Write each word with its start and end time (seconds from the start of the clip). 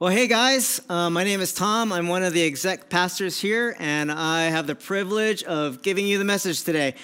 Well, 0.00 0.10
hey 0.10 0.28
guys, 0.28 0.80
uh, 0.88 1.10
my 1.10 1.24
name 1.24 1.42
is 1.42 1.52
Tom. 1.52 1.92
I'm 1.92 2.08
one 2.08 2.22
of 2.22 2.32
the 2.32 2.42
exec 2.42 2.88
pastors 2.88 3.38
here, 3.38 3.76
and 3.78 4.10
I 4.10 4.44
have 4.44 4.66
the 4.66 4.74
privilege 4.74 5.44
of 5.44 5.82
giving 5.82 6.06
you 6.06 6.16
the 6.16 6.24
message 6.24 6.62
today. 6.62 6.94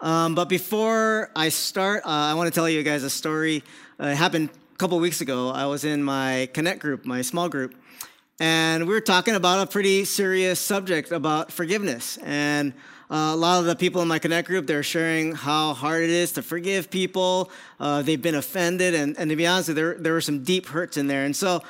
Um, 0.00 0.36
but 0.36 0.48
before 0.48 1.32
I 1.34 1.48
start, 1.48 2.04
uh, 2.06 2.10
I 2.10 2.34
want 2.34 2.46
to 2.46 2.54
tell 2.54 2.68
you 2.68 2.80
guys 2.84 3.02
a 3.02 3.10
story. 3.10 3.64
Uh, 3.98 4.06
it 4.06 4.16
happened 4.16 4.50
a 4.72 4.76
couple 4.76 5.00
weeks 5.00 5.20
ago. 5.20 5.50
I 5.50 5.66
was 5.66 5.84
in 5.84 6.04
my 6.04 6.48
Connect 6.54 6.78
group, 6.78 7.04
my 7.04 7.22
small 7.22 7.48
group, 7.48 7.74
and 8.38 8.86
we 8.86 8.94
were 8.94 9.00
talking 9.00 9.34
about 9.34 9.58
a 9.58 9.68
pretty 9.68 10.04
serious 10.04 10.60
subject 10.60 11.10
about 11.10 11.50
forgiveness. 11.50 12.18
And 12.18 12.72
uh, 13.10 13.32
a 13.32 13.36
lot 13.36 13.58
of 13.58 13.66
the 13.66 13.74
people 13.74 14.00
in 14.00 14.06
my 14.06 14.20
Connect 14.20 14.46
group, 14.46 14.68
they're 14.68 14.84
sharing 14.84 15.34
how 15.34 15.74
hard 15.74 16.04
it 16.04 16.10
is 16.10 16.30
to 16.34 16.42
forgive 16.42 16.88
people. 16.88 17.50
Uh, 17.80 18.02
they've 18.02 18.22
been 18.22 18.36
offended, 18.36 18.94
and, 18.94 19.18
and 19.18 19.28
to 19.30 19.34
be 19.34 19.44
honest, 19.44 19.74
there, 19.74 19.94
there 19.94 20.12
were 20.12 20.20
some 20.20 20.44
deep 20.44 20.66
hurts 20.66 20.96
in 20.96 21.08
there. 21.08 21.24
And 21.24 21.34
so 21.34 21.64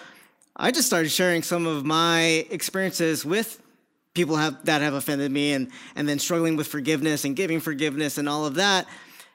I 0.57 0.71
just 0.71 0.87
started 0.87 1.09
sharing 1.09 1.43
some 1.43 1.67
of 1.67 1.85
my 1.85 2.47
experiences 2.51 3.25
with 3.25 3.61
people 4.15 4.37
have, 4.37 4.65
that 4.67 4.83
have 4.83 4.95
offended 4.95 5.33
me 5.33 5.53
and, 5.53 5.71
and 5.97 6.09
then 6.09 6.21
struggling 6.21 6.57
with 6.57 6.69
forgiveness 6.69 7.25
and 7.25 7.35
giving 7.35 7.59
forgiveness 7.59 8.19
and 8.19 8.29
all 8.29 8.47
of 8.47 8.55
that. 8.55 8.87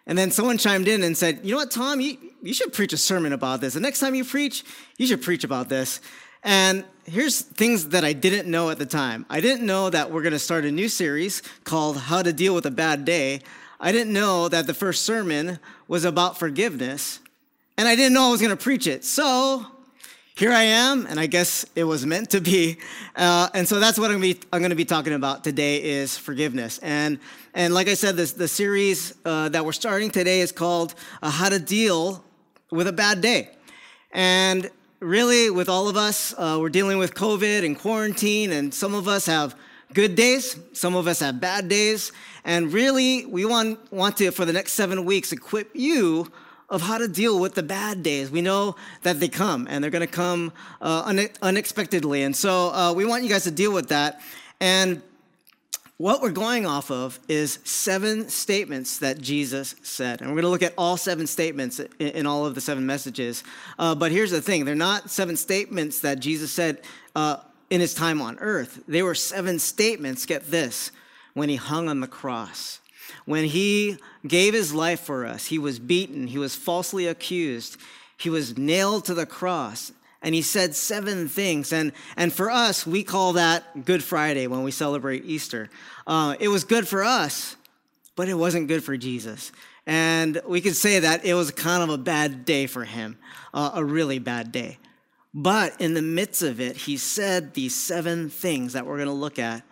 And 0.07 0.17
then 0.17 0.31
someone 0.31 0.57
chimed 0.57 0.87
in 0.87 1.03
and 1.03 1.17
said, 1.17 1.41
You 1.43 1.51
know 1.51 1.57
what, 1.57 1.71
Tom, 1.71 1.99
you, 1.99 2.17
you 2.41 2.53
should 2.53 2.71
preach 2.71 2.93
a 2.93 2.97
sermon 2.97 3.33
about 3.33 3.59
this. 3.59 3.73
The 3.73 3.81
next 3.81 3.99
time 3.99 4.15
you 4.15 4.23
preach, 4.23 4.63
you 4.97 5.05
should 5.05 5.21
preach 5.21 5.43
about 5.43 5.67
this. 5.67 5.99
And 6.41 6.85
here's 7.03 7.41
things 7.41 7.89
that 7.89 8.05
I 8.05 8.13
didn't 8.13 8.49
know 8.49 8.69
at 8.69 8.79
the 8.79 8.85
time. 8.85 9.25
I 9.29 9.41
didn't 9.41 9.65
know 9.65 9.89
that 9.89 10.09
we're 10.09 10.21
going 10.21 10.31
to 10.31 10.39
start 10.39 10.63
a 10.63 10.71
new 10.71 10.87
series 10.87 11.43
called 11.65 11.97
How 11.97 12.21
to 12.21 12.31
Deal 12.31 12.55
with 12.55 12.65
a 12.65 12.71
Bad 12.71 13.03
Day. 13.03 13.41
I 13.77 13.91
didn't 13.91 14.13
know 14.13 14.47
that 14.47 14.67
the 14.67 14.73
first 14.73 15.03
sermon 15.03 15.59
was 15.89 16.05
about 16.05 16.39
forgiveness. 16.39 17.19
And 17.77 17.89
I 17.89 17.95
didn't 17.95 18.13
know 18.13 18.29
I 18.29 18.31
was 18.31 18.41
going 18.41 18.55
to 18.55 18.63
preach 18.63 18.87
it. 18.87 19.03
So 19.03 19.65
here 20.39 20.53
I 20.53 20.63
am, 20.63 21.05
and 21.05 21.19
I 21.19 21.25
guess 21.25 21.65
it 21.75 21.83
was 21.83 22.05
meant 22.05 22.29
to 22.29 22.39
be. 22.39 22.77
Uh, 23.13 23.49
and 23.53 23.67
so 23.67 23.77
that's 23.81 23.99
what 23.99 24.09
I'm 24.09 24.21
going 24.21 24.69
to 24.69 24.75
be 24.75 24.85
talking 24.85 25.11
about 25.11 25.43
today 25.43 25.83
is 25.83 26.17
forgiveness. 26.17 26.79
And 26.81 27.19
and 27.53 27.73
like 27.73 27.89
I 27.89 27.93
said, 27.93 28.15
this 28.15 28.31
the 28.31 28.47
series 28.47 29.13
uh, 29.25 29.49
that 29.49 29.65
we're 29.65 29.73
starting 29.73 30.09
today 30.09 30.39
is 30.39 30.53
called 30.53 30.95
uh, 31.21 31.29
"How 31.29 31.49
to 31.49 31.59
Deal 31.59 32.23
with 32.71 32.87
a 32.87 32.93
Bad 32.93 33.19
Day." 33.19 33.49
And 34.13 34.71
really, 35.01 35.49
with 35.49 35.67
all 35.67 35.89
of 35.89 35.97
us, 35.97 36.33
uh, 36.37 36.57
we're 36.61 36.69
dealing 36.69 36.99
with 36.99 37.15
COVID 37.15 37.65
and 37.65 37.77
quarantine, 37.77 38.53
and 38.53 38.73
some 38.73 38.95
of 38.95 39.09
us 39.09 39.25
have 39.25 39.57
good 39.93 40.15
days, 40.15 40.55
some 40.71 40.95
of 40.95 41.05
us 41.05 41.19
have 41.19 41.41
bad 41.41 41.67
days, 41.67 42.13
and 42.45 42.71
really, 42.71 43.25
we 43.25 43.43
want 43.43 43.91
want 43.91 44.15
to 44.17 44.31
for 44.31 44.45
the 44.45 44.53
next 44.53 44.71
seven 44.71 45.03
weeks 45.03 45.33
equip 45.33 45.75
you 45.75 46.31
of 46.69 46.81
how 46.81 46.97
to 46.97 47.07
deal 47.07 47.39
with 47.39 47.55
the 47.55 47.63
bad 47.63 48.03
days. 48.03 48.29
We 48.29 48.41
know 48.41 48.75
that 49.01 49.19
they 49.19 49.27
come 49.27 49.67
and 49.69 49.83
they're 49.83 49.91
going 49.91 50.07
to 50.07 50.13
come 50.13 50.51
uh, 50.81 51.05
une- 51.09 51.29
unexpectedly. 51.41 52.23
And 52.23 52.35
so 52.35 52.73
uh, 52.73 52.93
we 52.93 53.05
want 53.05 53.23
you 53.23 53.29
guys 53.29 53.43
to 53.45 53.51
deal 53.51 53.73
with 53.73 53.89
that. 53.89 54.21
And 54.59 55.01
what 55.97 56.21
we're 56.21 56.31
going 56.31 56.65
off 56.65 56.91
of 56.91 57.19
is 57.27 57.59
seven 57.65 58.29
statements 58.29 58.99
that 58.99 59.19
Jesus 59.19 59.75
said. 59.83 60.21
And 60.21 60.29
we're 60.29 60.41
going 60.41 60.43
to 60.43 60.49
look 60.49 60.63
at 60.63 60.73
all 60.77 60.95
seven 60.95 61.27
statements 61.27 61.79
in, 61.79 61.89
in 61.99 62.25
all 62.25 62.45
of 62.45 62.55
the 62.55 62.61
seven 62.61 62.85
messages. 62.85 63.43
Uh, 63.77 63.95
but 63.95 64.11
here's 64.11 64.31
the 64.31 64.41
thing 64.41 64.63
they're 64.63 64.75
not 64.75 65.09
seven 65.09 65.35
statements 65.35 65.99
that 66.01 66.19
Jesus 66.19 66.51
said 66.51 66.81
uh, 67.15 67.37
in 67.69 67.81
his 67.81 67.93
time 67.93 68.21
on 68.21 68.37
earth, 68.39 68.81
they 68.87 69.03
were 69.03 69.15
seven 69.15 69.59
statements, 69.59 70.25
get 70.25 70.49
this, 70.49 70.91
when 71.33 71.49
he 71.49 71.55
hung 71.55 71.89
on 71.89 71.99
the 71.99 72.07
cross. 72.07 72.79
When 73.25 73.45
he 73.45 73.97
gave 74.27 74.53
his 74.53 74.73
life 74.73 75.01
for 75.01 75.25
us, 75.25 75.47
he 75.47 75.59
was 75.59 75.79
beaten, 75.79 76.27
he 76.27 76.37
was 76.37 76.55
falsely 76.55 77.07
accused, 77.07 77.77
he 78.17 78.29
was 78.29 78.57
nailed 78.57 79.05
to 79.05 79.13
the 79.13 79.25
cross, 79.25 79.91
and 80.21 80.35
he 80.35 80.41
said 80.41 80.75
seven 80.75 81.27
things. 81.27 81.71
And, 81.71 81.93
and 82.17 82.33
for 82.33 82.49
us, 82.49 82.85
we 82.85 83.03
call 83.03 83.33
that 83.33 83.85
Good 83.85 84.03
Friday 84.03 84.47
when 84.47 84.63
we 84.63 84.71
celebrate 84.71 85.23
Easter. 85.25 85.69
Uh, 86.05 86.35
it 86.39 86.49
was 86.49 86.63
good 86.63 86.87
for 86.87 87.03
us, 87.03 87.55
but 88.15 88.27
it 88.27 88.33
wasn't 88.33 88.67
good 88.67 88.83
for 88.83 88.97
Jesus. 88.97 89.51
And 89.85 90.41
we 90.45 90.61
could 90.61 90.75
say 90.75 90.99
that 90.99 91.25
it 91.25 91.33
was 91.33 91.51
kind 91.51 91.81
of 91.81 91.89
a 91.89 91.97
bad 91.97 92.45
day 92.45 92.67
for 92.67 92.83
him, 92.83 93.17
uh, 93.53 93.71
a 93.73 93.83
really 93.83 94.19
bad 94.19 94.51
day. 94.51 94.77
But 95.33 95.79
in 95.79 95.93
the 95.93 96.01
midst 96.01 96.41
of 96.41 96.59
it, 96.59 96.75
he 96.75 96.97
said 96.97 97.53
these 97.53 97.75
seven 97.75 98.29
things 98.29 98.73
that 98.73 98.85
we're 98.85 98.97
going 98.97 99.07
to 99.07 99.13
look 99.13 99.39
at, 99.39 99.63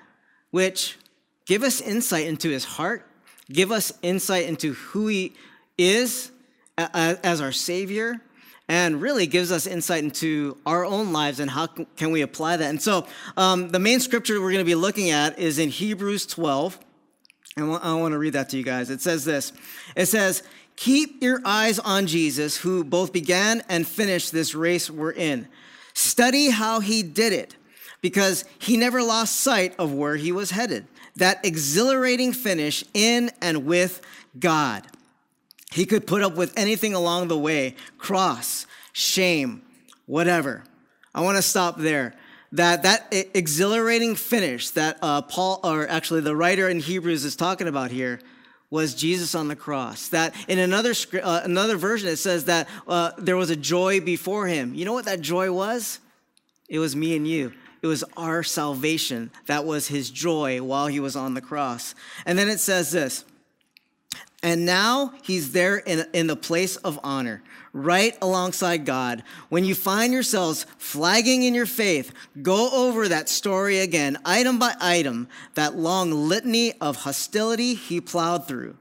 which 0.52 0.98
give 1.46 1.64
us 1.64 1.82
insight 1.82 2.28
into 2.28 2.50
his 2.50 2.64
heart 2.64 3.06
give 3.52 3.72
us 3.72 3.94
insight 4.02 4.48
into 4.48 4.74
who 4.74 5.08
He 5.08 5.34
is 5.78 6.32
as 6.78 7.42
our 7.42 7.52
Savior, 7.52 8.22
and 8.70 9.02
really 9.02 9.28
gives 9.28 9.52
us 9.52 9.66
insight 9.66 10.04
into 10.04 10.58
our 10.66 10.84
own 10.84 11.14
lives 11.14 11.40
and 11.40 11.50
how 11.50 11.68
can 11.68 12.12
we 12.12 12.22
apply 12.22 12.58
that. 12.58 12.70
And 12.70 12.82
so, 12.82 13.08
um, 13.38 13.70
the 13.70 13.80
main 13.80 14.00
scripture 14.00 14.42
we're 14.42 14.52
going 14.52 14.66
to 14.66 14.66
be 14.66 14.76
looking 14.76 15.10
at 15.10 15.40
is 15.40 15.58
in 15.58 15.70
Hebrews 15.70 16.26
12. 16.26 16.78
And 17.56 17.72
I 17.72 17.94
want 17.96 18.12
to 18.12 18.20
read 18.20 18.34
that 18.34 18.50
to 18.50 18.58
you 18.58 18.64
guys. 18.64 18.90
It 18.90 19.02
says 19.02 19.26
this 19.26 19.54
It 19.96 20.08
says, 20.08 20.44
Keep 20.76 21.24
your 21.24 21.42
eyes 21.44 21.80
on 21.80 22.08
Jesus, 22.08 22.58
who 22.58 22.84
both 22.84 23.12
began 23.12 23.64
and 23.70 23.88
finished 23.88 24.32
this 24.32 24.54
race 24.54 24.92
we're 24.92 25.12
in. 25.12 25.48
Study 25.94 26.50
how 26.50 26.82
he 26.82 27.02
did 27.02 27.34
it, 27.34 27.56
because 28.02 28.46
he 28.60 28.78
never 28.78 29.02
lost 29.02 29.40
sight 29.40 29.74
of 29.80 29.92
where 29.94 30.18
he 30.18 30.32
was 30.32 30.52
headed 30.52 30.86
that 31.18 31.46
exhilarating 31.46 32.34
finish 32.34 32.84
in 32.94 33.32
and 33.42 33.66
with 33.66 34.02
God. 34.40 34.88
He 35.72 35.86
could 35.86 36.08
put 36.08 36.22
up 36.22 36.36
with 36.36 36.58
anything 36.58 36.94
along 36.94 37.28
the 37.28 37.38
way 37.38 37.76
cross, 37.98 38.66
shame, 38.94 39.62
whatever. 40.06 40.64
I 41.14 41.22
want 41.22 41.38
to 41.38 41.42
stop 41.42 41.78
there. 41.78 42.16
That 42.54 42.84
that 42.84 43.08
exhilarating 43.12 44.16
finish 44.16 44.70
that 44.72 44.98
uh, 45.02 45.22
Paul, 45.22 45.60
or 45.64 45.88
actually 45.88 46.22
the 46.22 46.36
writer 46.36 46.70
in 46.70 46.80
Hebrews 46.80 47.26
is 47.26 47.36
talking 47.36 47.68
about 47.68 47.92
here, 47.92 48.22
was 48.70 48.96
Jesus 48.96 49.36
on 49.36 49.50
the 49.50 49.56
cross. 49.56 50.08
That 50.10 50.34
in 50.48 50.58
another 50.58 50.94
uh, 51.22 51.42
another 51.44 51.76
version 51.76 52.08
it 52.08 52.18
says 52.18 52.46
that 52.46 52.70
uh, 52.88 53.12
there 53.18 53.36
was 53.36 53.50
a 53.50 53.56
joy 53.56 54.00
before 54.00 54.48
him. 54.48 54.74
You 54.76 54.86
know 54.86 54.94
what 54.94 55.06
that 55.06 55.20
joy 55.20 55.52
was? 55.52 56.00
It 56.70 56.80
was 56.80 56.96
me 56.96 57.18
and 57.18 57.28
you. 57.28 57.52
It 57.88 57.90
was 57.90 58.04
our 58.18 58.44
salvation. 58.44 59.32
That 59.46 59.64
was 59.64 59.88
his 59.88 60.10
joy 60.10 60.62
while 60.62 60.88
he 60.88 61.00
was 61.00 61.16
on 61.16 61.36
the 61.36 61.42
cross. 61.42 61.96
And 62.26 62.38
then 62.38 62.50
it 62.50 62.60
says 62.60 62.92
this 62.92 63.24
and 64.44 64.66
now 64.66 65.14
he's 65.24 65.54
there 65.54 65.78
in, 65.78 66.06
in 66.12 66.28
the 66.28 66.36
place 66.36 66.76
of 66.76 67.00
honor, 67.02 67.42
right 67.72 68.18
alongside 68.22 68.84
God. 68.84 69.24
When 69.48 69.64
you 69.64 69.74
find 69.74 70.12
yourselves 70.12 70.66
flagging 70.78 71.44
in 71.44 71.56
your 71.56 71.66
faith, 71.66 72.12
go 72.42 72.70
over 72.72 73.08
that 73.08 73.30
story 73.30 73.80
again, 73.80 74.18
item 74.26 74.60
by 74.60 74.76
item, 74.82 75.30
that 75.56 75.78
long 75.78 76.12
litany 76.12 76.74
of 76.82 76.98
hostility 76.98 77.74
he 77.74 78.02
plowed 78.02 78.50
through. 78.50 78.76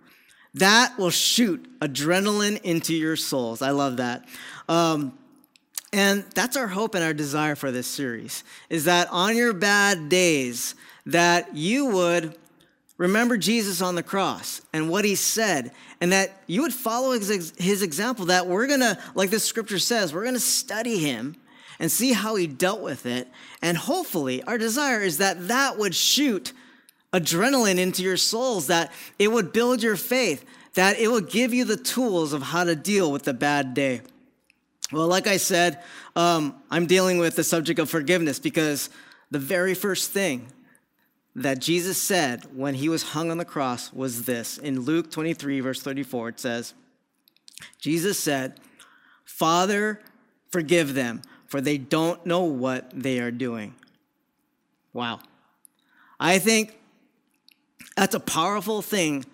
That 0.52 0.98
will 0.98 1.10
shoot 1.10 1.78
adrenaline 1.78 2.60
into 2.62 2.92
your 2.92 3.14
souls. 3.14 3.62
I 3.62 3.70
love 3.70 3.98
that. 3.98 4.26
Um, 4.68 5.16
and 5.96 6.24
that's 6.34 6.58
our 6.58 6.66
hope 6.66 6.94
and 6.94 7.02
our 7.02 7.14
desire 7.14 7.54
for 7.54 7.72
this 7.72 7.86
series 7.86 8.44
is 8.68 8.84
that 8.84 9.08
on 9.10 9.34
your 9.34 9.54
bad 9.54 10.10
days 10.10 10.74
that 11.06 11.56
you 11.56 11.86
would 11.86 12.36
remember 12.98 13.38
Jesus 13.38 13.80
on 13.80 13.94
the 13.94 14.02
cross 14.02 14.60
and 14.74 14.90
what 14.90 15.06
he 15.06 15.14
said 15.14 15.72
and 16.02 16.12
that 16.12 16.42
you 16.46 16.60
would 16.60 16.74
follow 16.74 17.12
his, 17.12 17.82
example 17.82 18.26
that 18.26 18.46
we're 18.46 18.66
going 18.66 18.80
to 18.80 18.98
like 19.14 19.30
this 19.30 19.44
scripture 19.44 19.78
says 19.78 20.12
we're 20.12 20.22
going 20.22 20.34
to 20.34 20.40
study 20.40 20.98
him 20.98 21.34
and 21.80 21.90
see 21.90 22.12
how 22.12 22.36
he 22.36 22.46
dealt 22.46 22.82
with 22.82 23.06
it. 23.06 23.28
And 23.62 23.78
hopefully 23.78 24.42
our 24.42 24.58
desire 24.58 25.00
is 25.00 25.16
that 25.18 25.48
that 25.48 25.78
would 25.78 25.94
shoot 25.94 26.52
adrenaline 27.14 27.78
into 27.78 28.02
your 28.02 28.18
souls 28.18 28.66
that 28.66 28.92
it 29.18 29.28
would 29.28 29.50
build 29.50 29.82
your 29.82 29.96
faith 29.96 30.44
that 30.74 30.98
it 30.98 31.08
would 31.08 31.30
give 31.30 31.54
you 31.54 31.64
the 31.64 31.76
tools 31.76 32.34
of 32.34 32.42
how 32.42 32.64
to 32.64 32.76
deal 32.76 33.10
with 33.10 33.22
the 33.22 33.32
bad 33.32 33.72
day 33.72 34.02
well, 34.92 35.08
like 35.08 35.26
I 35.26 35.36
said, 35.36 35.82
um, 36.14 36.54
I'm 36.70 36.86
dealing 36.86 37.18
with 37.18 37.36
the 37.36 37.44
subject 37.44 37.78
of 37.80 37.90
forgiveness 37.90 38.38
because 38.38 38.88
the 39.30 39.38
very 39.38 39.74
first 39.74 40.12
thing 40.12 40.52
that 41.34 41.58
Jesus 41.58 42.00
said 42.00 42.44
when 42.54 42.74
he 42.74 42.88
was 42.88 43.02
hung 43.02 43.30
on 43.30 43.38
the 43.38 43.44
cross 43.44 43.92
was 43.92 44.24
this. 44.24 44.58
In 44.58 44.80
Luke 44.80 45.10
23, 45.10 45.60
verse 45.60 45.82
34, 45.82 46.30
it 46.30 46.40
says, 46.40 46.74
Jesus 47.78 48.18
said, 48.18 48.60
Father, 49.24 50.00
forgive 50.50 50.94
them, 50.94 51.22
for 51.46 51.60
they 51.60 51.78
don't 51.78 52.24
know 52.24 52.44
what 52.44 52.90
they 52.94 53.18
are 53.18 53.30
doing. 53.30 53.74
Wow. 54.92 55.20
I 56.18 56.38
think 56.38 56.78
that's 57.96 58.14
a 58.14 58.20
powerful 58.20 58.82
thing 58.82 59.24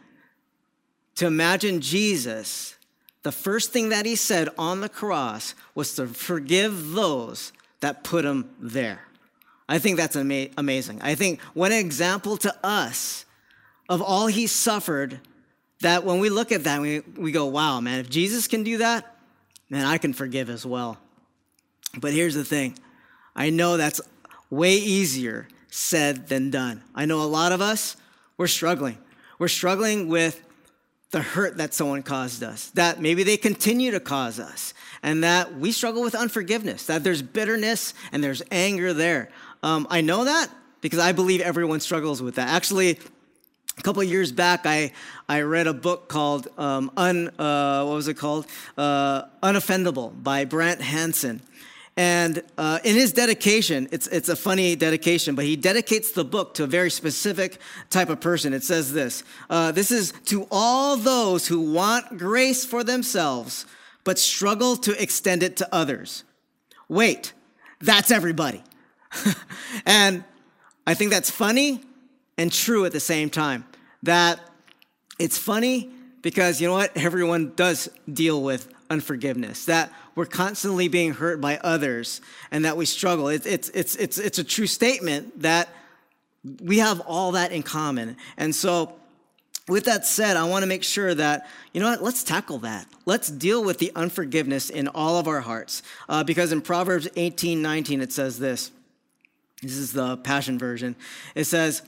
to 1.16 1.26
imagine 1.26 1.80
Jesus 1.80 2.76
the 3.22 3.32
first 3.32 3.72
thing 3.72 3.90
that 3.90 4.06
he 4.06 4.16
said 4.16 4.48
on 4.58 4.80
the 4.80 4.88
cross 4.88 5.54
was 5.74 5.94
to 5.94 6.06
forgive 6.06 6.92
those 6.92 7.52
that 7.80 8.04
put 8.04 8.24
him 8.24 8.50
there. 8.60 9.00
I 9.68 9.78
think 9.78 9.96
that's 9.96 10.16
ama- 10.16 10.48
amazing. 10.56 11.00
I 11.02 11.14
think 11.14 11.40
what 11.54 11.72
an 11.72 11.78
example 11.78 12.36
to 12.38 12.54
us 12.64 13.24
of 13.88 14.02
all 14.02 14.26
he 14.26 14.46
suffered 14.46 15.20
that 15.80 16.04
when 16.04 16.20
we 16.20 16.30
look 16.30 16.52
at 16.52 16.64
that, 16.64 16.80
we, 16.80 17.00
we 17.16 17.32
go, 17.32 17.46
wow, 17.46 17.80
man, 17.80 18.00
if 18.00 18.08
Jesus 18.08 18.46
can 18.48 18.62
do 18.62 18.78
that, 18.78 19.16
then 19.70 19.84
I 19.84 19.98
can 19.98 20.12
forgive 20.12 20.50
as 20.50 20.64
well. 20.64 20.98
But 22.00 22.12
here's 22.12 22.34
the 22.34 22.44
thing 22.44 22.76
I 23.34 23.50
know 23.50 23.76
that's 23.76 24.00
way 24.50 24.74
easier 24.74 25.48
said 25.70 26.28
than 26.28 26.50
done. 26.50 26.82
I 26.94 27.06
know 27.06 27.22
a 27.22 27.24
lot 27.24 27.52
of 27.52 27.60
us, 27.60 27.96
we're 28.36 28.46
struggling. 28.46 28.98
We're 29.38 29.48
struggling 29.48 30.08
with 30.08 30.42
the 31.12 31.22
hurt 31.22 31.58
that 31.58 31.72
someone 31.74 32.02
caused 32.02 32.42
us, 32.42 32.70
that 32.70 33.00
maybe 33.00 33.22
they 33.22 33.36
continue 33.36 33.90
to 33.92 34.00
cause 34.00 34.40
us, 34.40 34.74
and 35.02 35.22
that 35.22 35.54
we 35.54 35.70
struggle 35.70 36.02
with 36.02 36.14
unforgiveness, 36.14 36.86
that 36.86 37.04
there's 37.04 37.22
bitterness 37.22 37.94
and 38.10 38.24
there's 38.24 38.42
anger 38.50 38.92
there. 38.92 39.30
Um, 39.62 39.86
I 39.90 40.00
know 40.00 40.24
that 40.24 40.48
because 40.80 40.98
I 40.98 41.12
believe 41.12 41.40
everyone 41.40 41.80
struggles 41.80 42.20
with 42.20 42.36
that. 42.36 42.48
Actually, 42.48 42.98
a 43.78 43.82
couple 43.82 44.02
years 44.02 44.32
back, 44.32 44.62
I, 44.64 44.92
I 45.28 45.42
read 45.42 45.66
a 45.66 45.74
book 45.74 46.08
called 46.08 46.48
um, 46.58 46.90
Un, 46.96 47.28
uh, 47.38 47.84
what 47.84 47.94
was 47.94 48.08
it 48.08 48.14
called? 48.14 48.46
Uh, 48.76 49.24
Unoffendable 49.42 50.22
by 50.22 50.44
Brant 50.44 50.80
Hansen. 50.80 51.42
And 51.96 52.42
uh, 52.56 52.78
in 52.84 52.94
his 52.94 53.12
dedication, 53.12 53.86
it's, 53.92 54.06
it's 54.06 54.30
a 54.30 54.36
funny 54.36 54.74
dedication, 54.76 55.34
but 55.34 55.44
he 55.44 55.56
dedicates 55.56 56.12
the 56.12 56.24
book 56.24 56.54
to 56.54 56.64
a 56.64 56.66
very 56.66 56.90
specific 56.90 57.58
type 57.90 58.08
of 58.08 58.20
person. 58.20 58.54
It 58.54 58.64
says 58.64 58.92
this 58.92 59.24
uh, 59.50 59.72
This 59.72 59.90
is 59.90 60.12
to 60.26 60.46
all 60.50 60.96
those 60.96 61.46
who 61.46 61.72
want 61.72 62.16
grace 62.16 62.64
for 62.64 62.82
themselves, 62.82 63.66
but 64.04 64.18
struggle 64.18 64.76
to 64.76 65.02
extend 65.02 65.42
it 65.42 65.56
to 65.58 65.68
others. 65.70 66.24
Wait, 66.88 67.34
that's 67.80 68.10
everybody. 68.10 68.62
and 69.86 70.24
I 70.86 70.94
think 70.94 71.10
that's 71.10 71.30
funny 71.30 71.82
and 72.38 72.50
true 72.50 72.86
at 72.86 72.92
the 72.92 73.00
same 73.00 73.28
time. 73.28 73.66
That 74.02 74.40
it's 75.18 75.36
funny 75.36 75.90
because 76.22 76.60
you 76.60 76.68
know 76.68 76.74
what? 76.74 76.96
Everyone 76.96 77.52
does 77.54 77.90
deal 78.10 78.42
with 78.42 78.72
unforgiveness. 78.88 79.66
That 79.66 79.92
we're 80.14 80.26
constantly 80.26 80.88
being 80.88 81.14
hurt 81.14 81.40
by 81.40 81.58
others 81.58 82.20
and 82.50 82.64
that 82.64 82.76
we 82.76 82.86
struggle. 82.86 83.28
It's, 83.28 83.46
it's, 83.46 83.68
it's, 83.70 83.96
it's, 83.96 84.18
it's 84.18 84.38
a 84.38 84.44
true 84.44 84.66
statement 84.66 85.42
that 85.42 85.68
we 86.62 86.78
have 86.78 87.00
all 87.00 87.32
that 87.32 87.52
in 87.52 87.62
common. 87.62 88.16
And 88.36 88.54
so, 88.54 88.94
with 89.68 89.84
that 89.84 90.04
said, 90.04 90.36
I 90.36 90.44
want 90.44 90.64
to 90.64 90.66
make 90.66 90.82
sure 90.82 91.14
that, 91.14 91.46
you 91.72 91.80
know 91.80 91.90
what, 91.90 92.02
let's 92.02 92.24
tackle 92.24 92.58
that. 92.58 92.86
Let's 93.06 93.28
deal 93.28 93.62
with 93.62 93.78
the 93.78 93.92
unforgiveness 93.94 94.70
in 94.70 94.88
all 94.88 95.18
of 95.18 95.28
our 95.28 95.40
hearts. 95.40 95.82
Uh, 96.08 96.24
because 96.24 96.50
in 96.50 96.60
Proverbs 96.62 97.08
18 97.14 97.62
19, 97.62 98.00
it 98.02 98.12
says 98.12 98.38
this. 98.38 98.72
This 99.62 99.76
is 99.76 99.92
the 99.92 100.16
Passion 100.18 100.58
Version. 100.58 100.96
It 101.36 101.44
says, 101.44 101.82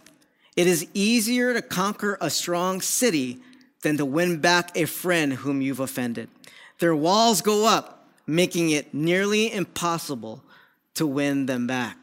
It 0.55 0.69
is 0.69 0.87
easier 0.95 1.53
to 1.53 1.63
conquer 1.63 2.17
a 2.21 2.31
strong 2.31 2.81
city 2.81 3.41
than 3.83 3.97
to 3.97 4.05
win 4.05 4.39
back 4.39 4.71
a 4.77 4.85
friend 4.85 5.33
whom 5.33 5.61
you've 5.61 5.81
offended. 5.81 6.29
Their 6.79 6.95
walls 6.95 7.41
go 7.41 7.67
up, 7.67 8.04
making 8.27 8.71
it 8.71 8.95
nearly 8.95 9.53
impossible 9.53 10.43
to 10.95 11.07
win 11.07 11.47
them 11.47 11.67
back. 11.67 11.97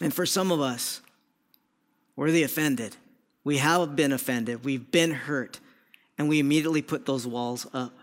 And 0.00 0.12
for 0.12 0.26
some 0.26 0.50
of 0.50 0.60
us, 0.60 1.00
we're 2.16 2.30
the 2.30 2.42
offended. 2.42 2.96
We 3.44 3.58
have 3.58 3.96
been 3.96 4.12
offended, 4.12 4.64
we've 4.64 4.90
been 4.90 5.12
hurt, 5.12 5.60
and 6.18 6.28
we 6.28 6.38
immediately 6.38 6.82
put 6.82 7.06
those 7.06 7.26
walls 7.26 7.66
up. 7.72 7.94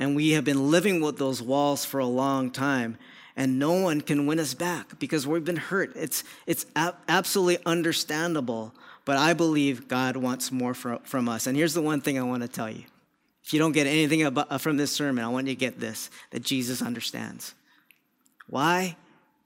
And 0.00 0.16
we 0.16 0.30
have 0.30 0.44
been 0.44 0.70
living 0.70 1.00
with 1.00 1.18
those 1.18 1.42
walls 1.42 1.84
for 1.84 2.00
a 2.00 2.06
long 2.06 2.50
time, 2.50 2.96
and 3.36 3.58
no 3.58 3.72
one 3.72 4.00
can 4.00 4.26
win 4.26 4.40
us 4.40 4.54
back 4.54 4.98
because 4.98 5.26
we've 5.26 5.44
been 5.44 5.56
hurt. 5.56 5.92
It's, 5.94 6.24
it's 6.46 6.66
absolutely 6.74 7.58
understandable, 7.66 8.74
but 9.04 9.18
I 9.18 9.34
believe 9.34 9.88
God 9.88 10.16
wants 10.16 10.50
more 10.50 10.74
from 10.74 11.28
us. 11.28 11.46
And 11.46 11.56
here's 11.56 11.74
the 11.74 11.82
one 11.82 12.00
thing 12.00 12.18
I 12.18 12.22
want 12.22 12.42
to 12.42 12.48
tell 12.48 12.70
you 12.70 12.84
if 13.44 13.52
you 13.52 13.58
don't 13.58 13.72
get 13.72 13.86
anything 13.86 14.24
uh, 14.24 14.58
from 14.58 14.76
this 14.76 14.92
sermon, 14.92 15.24
I 15.24 15.28
want 15.28 15.46
you 15.46 15.54
to 15.54 15.58
get 15.58 15.80
this 15.80 16.10
that 16.30 16.42
Jesus 16.42 16.82
understands. 16.82 17.54
Why? 18.48 18.96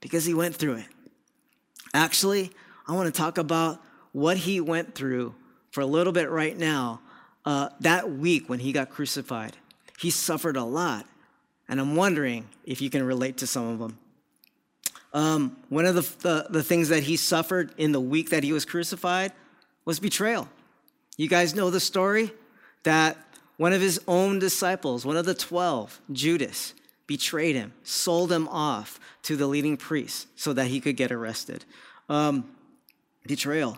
Because 0.01 0.25
he 0.25 0.33
went 0.33 0.55
through 0.55 0.75
it. 0.75 0.87
Actually, 1.93 2.51
I 2.87 2.93
want 2.93 3.13
to 3.13 3.17
talk 3.17 3.37
about 3.37 3.81
what 4.11 4.37
he 4.37 4.59
went 4.59 4.95
through 4.95 5.33
for 5.71 5.81
a 5.81 5.85
little 5.85 6.13
bit 6.13 6.29
right 6.29 6.57
now. 6.57 7.01
Uh, 7.45 7.69
that 7.81 8.11
week 8.11 8.49
when 8.49 8.59
he 8.59 8.71
got 8.71 8.89
crucified, 8.89 9.55
he 9.99 10.09
suffered 10.09 10.57
a 10.57 10.63
lot. 10.63 11.05
And 11.67 11.79
I'm 11.79 11.95
wondering 11.95 12.47
if 12.65 12.81
you 12.81 12.89
can 12.89 13.03
relate 13.03 13.37
to 13.37 13.47
some 13.47 13.67
of 13.67 13.79
them. 13.79 13.97
Um, 15.13 15.57
one 15.69 15.85
of 15.85 15.95
the, 15.95 16.01
the, 16.27 16.47
the 16.49 16.63
things 16.63 16.89
that 16.89 17.03
he 17.03 17.15
suffered 17.15 17.73
in 17.77 17.91
the 17.91 18.01
week 18.01 18.31
that 18.31 18.43
he 18.43 18.51
was 18.51 18.65
crucified 18.65 19.31
was 19.85 19.99
betrayal. 19.99 20.49
You 21.17 21.29
guys 21.29 21.55
know 21.55 21.69
the 21.69 21.79
story 21.79 22.31
that 22.83 23.17
one 23.57 23.73
of 23.73 23.81
his 23.81 23.99
own 24.07 24.39
disciples, 24.39 25.05
one 25.05 25.17
of 25.17 25.25
the 25.25 25.33
12, 25.33 26.01
Judas, 26.11 26.73
betrayed 27.07 27.55
him, 27.55 27.73
sold 27.83 28.31
him 28.31 28.47
off 28.49 28.99
to 29.23 29.35
the 29.35 29.47
leading 29.47 29.77
priests 29.77 30.27
so 30.35 30.53
that 30.53 30.67
he 30.67 30.79
could 30.79 30.97
get 30.97 31.11
arrested. 31.11 31.65
Um, 32.09 32.49
betrayal. 33.25 33.77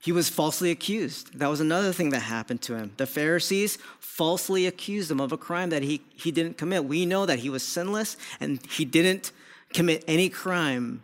He 0.00 0.12
was 0.12 0.28
falsely 0.28 0.70
accused. 0.70 1.38
That 1.38 1.48
was 1.48 1.60
another 1.60 1.92
thing 1.92 2.10
that 2.10 2.20
happened 2.20 2.60
to 2.62 2.74
him. 2.76 2.92
The 2.96 3.06
Pharisees 3.06 3.78
falsely 4.00 4.66
accused 4.66 5.10
him 5.10 5.20
of 5.20 5.30
a 5.30 5.36
crime 5.36 5.70
that 5.70 5.82
he, 5.82 6.02
he 6.14 6.32
didn't 6.32 6.58
commit. 6.58 6.84
We 6.84 7.06
know 7.06 7.24
that 7.24 7.38
he 7.38 7.48
was 7.48 7.62
sinless 7.62 8.16
and 8.40 8.60
he 8.66 8.84
didn't 8.84 9.30
commit 9.72 10.04
any 10.08 10.28
crime, 10.28 11.02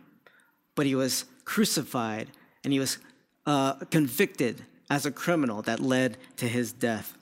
but 0.75 0.85
he 0.85 0.95
was 0.95 1.25
crucified 1.45 2.27
and 2.63 2.73
he 2.73 2.79
was 2.79 2.97
uh, 3.45 3.73
convicted 3.89 4.65
as 4.89 5.05
a 5.05 5.11
criminal 5.11 5.61
that 5.61 5.79
led 5.79 6.17
to 6.37 6.47
his 6.47 6.73
death. 6.73 7.18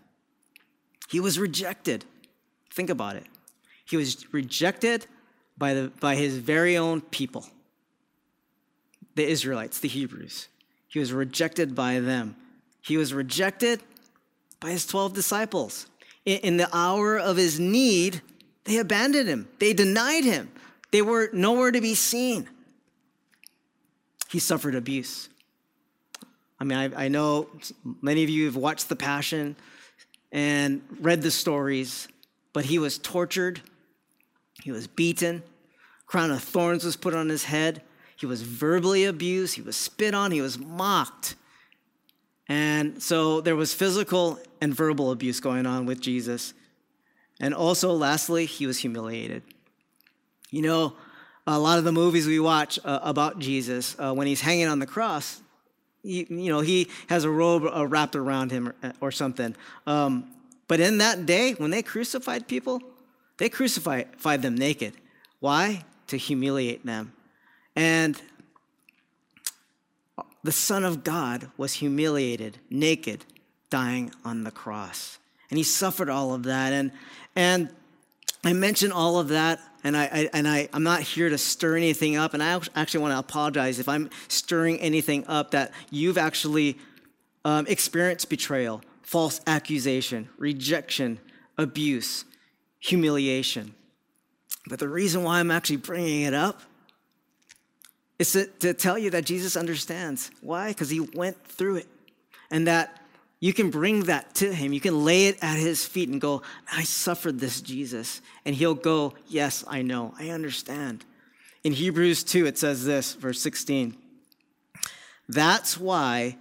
He 1.08 1.20
was 1.20 1.40
rejected. 1.40 2.06
Think 2.72 2.90
about 2.90 3.16
it. 3.16 3.26
He 3.86 3.98
was 3.98 4.32
rejected 4.34 5.08
by, 5.58 5.74
the, 5.74 5.92
by 6.00 6.16
his 6.16 6.38
very 6.38 6.78
own 6.78 7.02
people, 7.02 7.46
the 9.16 9.26
Israelites, 9.26 9.80
the 9.80 9.88
Hebrews. 9.88 10.50
He 10.88 11.00
was 11.00 11.14
rejected 11.14 11.74
by 11.74 12.00
them. 12.00 12.36
He 12.82 12.98
was 12.98 13.14
rejected 13.14 13.82
by 14.60 14.72
his 14.72 14.86
12 14.86 15.14
disciples. 15.14 15.88
In, 16.26 16.40
in 16.40 16.58
the 16.58 16.70
hour 16.76 17.18
of 17.18 17.38
his 17.38 17.60
need, 17.60 18.22
they 18.66 18.78
abandoned 18.78 19.30
him, 19.30 19.48
they 19.60 19.74
denied 19.74 20.26
him, 20.26 20.52
they 20.92 21.02
were 21.02 21.30
nowhere 21.34 21.72
to 21.72 21.82
be 21.82 21.96
seen. 21.96 22.50
He 24.30 24.40
suffered 24.40 24.76
abuse. 24.76 25.30
I 26.60 26.66
mean, 26.66 26.78
I, 26.78 27.06
I 27.06 27.08
know 27.08 27.50
many 28.02 28.24
of 28.24 28.30
you 28.30 28.46
have 28.46 28.58
watched 28.58 28.90
The 28.90 28.96
Passion 28.96 29.56
and 30.32 30.82
read 31.00 31.22
the 31.22 31.32
stories, 31.32 32.08
but 32.54 32.66
he 32.66 32.80
was 32.80 32.98
tortured, 32.98 33.62
he 34.64 34.72
was 34.72 34.88
beaten, 34.88 35.44
crown 36.06 36.32
of 36.32 36.42
thorns 36.42 36.84
was 36.84 36.96
put 36.96 37.14
on 37.14 37.30
his 37.30 37.46
head, 37.46 37.82
he 38.16 38.26
was 38.26 38.42
verbally 38.42 39.06
abused, 39.06 39.56
he 39.56 39.62
was 39.62 39.76
spit 39.76 40.14
on, 40.14 40.32
he 40.32 40.42
was 40.42 40.58
mocked. 40.58 41.36
And 42.50 43.02
so 43.02 43.42
there 43.42 43.56
was 43.56 43.74
physical 43.74 44.40
and 44.62 44.74
verbal 44.74 45.12
abuse 45.12 45.40
going 45.40 45.66
on 45.66 45.86
with 45.86 46.00
Jesus. 46.00 46.54
And 47.40 47.54
also, 47.54 47.92
lastly, 47.94 48.46
he 48.46 48.66
was 48.66 48.80
humiliated. 48.80 49.44
You 50.50 50.62
know, 50.62 50.96
a 51.46 51.60
lot 51.60 51.78
of 51.78 51.84
the 51.84 51.92
movies 51.92 52.26
we 52.26 52.40
watch 52.40 52.80
uh, 52.84 53.00
about 53.04 53.40
Jesus, 53.40 53.96
uh, 54.00 54.14
when 54.14 54.28
he's 54.28 54.42
hanging 54.42 54.68
on 54.68 54.80
the 54.80 54.86
cross, 54.86 55.42
you, 56.08 56.26
you 56.30 56.52
know, 56.52 56.62
he 56.62 56.88
has 57.08 57.24
a 57.24 57.30
robe 57.30 57.64
uh, 57.66 57.86
wrapped 57.86 58.16
around 58.16 58.52
him 58.52 58.70
or, 58.70 58.76
uh, 58.82 58.92
or 59.02 59.12
something. 59.12 59.56
Um, 59.86 60.32
but 60.68 60.80
in 60.80 60.98
that 61.00 61.26
day, 61.26 61.54
when 61.54 61.72
they 61.72 61.82
crucified 61.82 62.48
people, 62.48 62.82
they 63.38 63.50
crucified 63.50 64.42
them 64.42 64.56
naked. 64.56 64.94
Why? 65.40 65.84
To 66.08 66.18
humiliate 66.18 66.86
them. 66.86 67.14
And 67.76 68.20
the 70.44 70.52
Son 70.52 70.84
of 70.84 71.04
God 71.04 71.52
was 71.58 71.74
humiliated, 71.74 72.58
naked, 72.70 73.26
dying 73.70 74.12
on 74.24 74.44
the 74.44 74.52
cross. 74.52 75.20
And 75.50 75.58
he 75.58 75.64
suffered 75.64 76.10
all 76.10 76.34
of 76.34 76.44
that. 76.44 76.74
And, 76.74 76.92
and 77.36 77.70
I 78.48 78.54
mention 78.54 78.94
all 78.94 79.20
of 79.20 79.28
that 79.28 79.60
and 79.84 79.98
I, 79.98 80.04
I, 80.06 80.30
and 80.32 80.48
I 80.48 80.70
I'm 80.72 80.84
not 80.84 81.02
here 81.02 81.28
to 81.28 81.38
stir 81.38 81.76
anything 81.76 82.16
up, 82.16 82.34
and 82.34 82.42
I 82.42 82.58
actually 82.76 83.02
want 83.02 83.14
to 83.14 83.20
apologize 83.20 83.78
if 83.78 83.90
I'm 83.90 84.10
stirring 84.30 84.80
anything 84.80 85.28
up 85.28 85.52
that 85.52 85.74
you've 85.92 86.18
actually 86.18 86.78
um, 87.44 87.68
experienced 87.68 88.30
betrayal, 88.30 88.82
false 89.02 89.42
accusation, 89.48 90.30
rejection, 90.38 91.20
abuse, 91.58 92.24
humiliation. 92.80 93.76
But 94.70 94.80
the 94.80 94.88
reason 94.88 95.24
why 95.24 95.42
I'm 95.42 95.52
actually 95.52 95.78
bringing 95.78 96.22
it 96.22 96.34
up 96.34 96.62
is 98.18 98.32
to, 98.32 98.46
to 98.60 98.74
tell 98.74 98.98
you 98.98 99.10
that 99.10 99.26
Jesus 99.26 99.58
understands. 99.58 100.32
Why? 100.40 100.70
Because 100.70 100.90
he 100.90 101.02
went 101.02 101.46
through 101.46 101.78
it, 101.78 101.88
and 102.50 102.66
that 102.68 103.02
you 103.40 103.54
can 103.54 103.70
bring 103.70 104.06
that 104.06 104.34
to 104.36 104.54
him. 104.54 104.74
You 104.74 104.80
can 104.80 105.06
lay 105.06 105.28
it 105.28 105.38
at 105.42 105.58
his 105.58 105.86
feet 105.86 106.10
and 106.10 106.20
go, 106.20 106.42
I 106.72 106.84
suffered 106.84 107.40
this, 107.40 107.62
Jesus. 107.62 108.22
And 108.46 108.56
he'll 108.56 108.74
go, 108.74 109.14
Yes, 109.28 109.64
I 109.68 109.84
know. 109.84 110.14
I 110.20 110.30
understand. 110.30 111.06
In 111.64 111.74
Hebrews 111.74 112.24
2, 112.24 112.46
it 112.46 112.58
says 112.58 112.86
this, 112.86 113.14
verse 113.14 113.42
16. 113.42 113.96
That's 115.28 115.78
why 115.78 116.38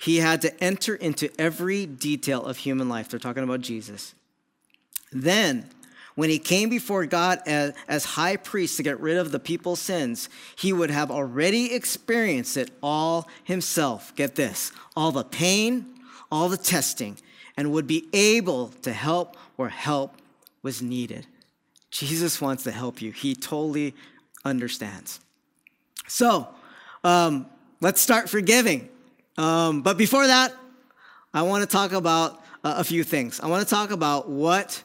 he 0.00 0.16
had 0.16 0.42
to 0.42 0.64
enter 0.64 0.94
into 0.94 1.30
every 1.38 1.86
detail 1.86 2.44
of 2.44 2.56
human 2.56 2.88
life. 2.88 3.08
They're 3.08 3.20
talking 3.20 3.44
about 3.44 3.60
Jesus. 3.60 4.14
Then, 5.12 5.68
when 6.14 6.30
he 6.30 6.38
came 6.38 6.68
before 6.68 7.06
God 7.06 7.40
as, 7.46 7.74
as 7.86 8.04
high 8.04 8.36
priest 8.36 8.76
to 8.78 8.82
get 8.82 9.00
rid 9.00 9.16
of 9.16 9.30
the 9.30 9.38
people's 9.38 9.80
sins, 9.80 10.28
he 10.56 10.72
would 10.72 10.90
have 10.90 11.10
already 11.10 11.72
experienced 11.74 12.56
it 12.56 12.70
all 12.82 13.28
himself. 13.44 14.14
Get 14.16 14.34
this 14.34 14.72
all 14.96 15.12
the 15.12 15.24
pain, 15.24 15.91
all 16.32 16.48
the 16.48 16.56
testing, 16.56 17.16
and 17.56 17.70
would 17.70 17.86
be 17.86 18.08
able 18.12 18.68
to 18.82 18.92
help 18.92 19.36
where 19.56 19.68
help 19.68 20.16
was 20.62 20.82
needed. 20.82 21.26
Jesus 21.90 22.40
wants 22.40 22.64
to 22.64 22.72
help 22.72 23.00
you, 23.02 23.12
he 23.12 23.34
totally 23.34 23.94
understands. 24.44 25.20
So, 26.08 26.48
um, 27.04 27.46
let's 27.80 28.00
start 28.00 28.28
forgiving. 28.28 28.88
Um, 29.36 29.82
but 29.82 29.98
before 29.98 30.26
that, 30.26 30.54
I 31.34 31.42
want 31.42 31.62
to 31.62 31.68
talk 31.68 31.92
about 31.92 32.42
a 32.64 32.84
few 32.84 33.04
things. 33.04 33.40
I 33.40 33.46
want 33.48 33.66
to 33.66 33.74
talk 33.74 33.90
about 33.90 34.28
what 34.28 34.82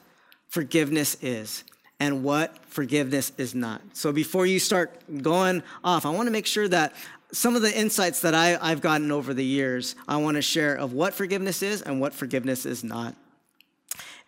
forgiveness 0.48 1.16
is 1.22 1.64
and 2.00 2.22
what 2.22 2.56
forgiveness 2.66 3.32
is 3.38 3.54
not. 3.54 3.82
So 3.92 4.12
before 4.12 4.46
you 4.46 4.58
start 4.58 5.00
going 5.22 5.62
off, 5.82 6.06
I 6.06 6.10
want 6.10 6.26
to 6.26 6.30
make 6.30 6.46
sure 6.46 6.68
that 6.68 6.92
some 7.32 7.56
of 7.56 7.62
the 7.62 7.78
insights 7.78 8.20
that 8.20 8.34
I, 8.34 8.68
have 8.68 8.80
gotten 8.80 9.12
over 9.12 9.34
the 9.34 9.44
years, 9.44 9.94
I 10.06 10.16
want 10.16 10.36
to 10.36 10.42
share 10.42 10.74
of 10.74 10.92
what 10.92 11.14
forgiveness 11.14 11.62
is 11.62 11.82
and 11.82 12.00
what 12.00 12.14
forgiveness 12.14 12.64
is 12.66 12.82
not. 12.82 13.14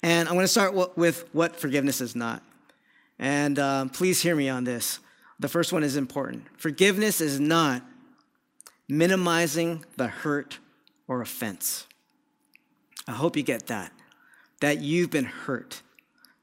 And 0.03 0.29
I'm 0.29 0.35
going 0.35 0.45
to 0.45 0.49
start 0.49 0.97
with 0.97 1.29
what 1.33 1.57
forgiveness 1.57 2.01
is 2.01 2.17
not. 2.17 2.43
And 3.19 3.59
um, 3.59 3.89
please 3.91 4.23
hear 4.23 4.35
me 4.35 4.49
on 4.49 4.65
this. 4.65 4.99
The 5.39 5.49
first 5.49 5.73
one 5.73 5.83
is 5.83 5.97
important. 5.97 6.47
Forgiveness 6.57 7.21
is 7.21 7.41
not 7.41 7.83
minimizing 8.89 9.85
the 9.97 10.09
hurt 10.09 10.59
or 11.07 11.23
offense. 11.23 11.87
I 13.07 13.13
hope 13.13 13.37
you 13.37 13.43
get 13.43 13.67
that. 13.69 13.93
That 14.61 14.81
you've 14.81 15.11
been 15.11 15.25
hurt 15.25 15.83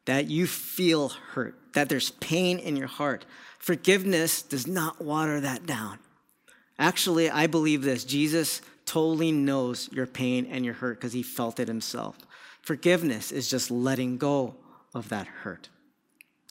that 0.07 0.29
you 0.29 0.47
feel 0.47 1.09
hurt, 1.09 1.53
that 1.73 1.89
there's 1.89 2.11
pain 2.11 2.59
in 2.59 2.75
your 2.77 2.87
heart. 2.87 3.25
Forgiveness 3.59 4.41
does 4.41 4.65
not 4.65 5.01
water 5.01 5.41
that 5.41 5.65
down. 5.65 5.99
Actually, 6.79 7.29
I 7.29 7.47
believe 7.47 7.81
this 7.81 8.03
Jesus 8.03 8.61
totally 8.85 9.31
knows 9.31 9.89
your 9.91 10.05
pain 10.05 10.47
and 10.49 10.63
your 10.63 10.75
hurt 10.75 10.99
because 10.99 11.13
he 11.13 11.23
felt 11.23 11.59
it 11.59 11.67
himself. 11.67 12.17
Forgiveness 12.61 13.31
is 13.31 13.49
just 13.49 13.71
letting 13.71 14.17
go 14.17 14.55
of 14.93 15.09
that 15.09 15.27
hurt. 15.27 15.69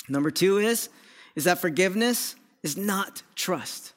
Number 0.09 0.30
two 0.30 0.59
is, 0.59 0.88
is 1.35 1.45
that 1.45 1.59
forgiveness 1.59 2.37
is 2.62 2.76
not 2.76 3.23
trust. 3.35 3.92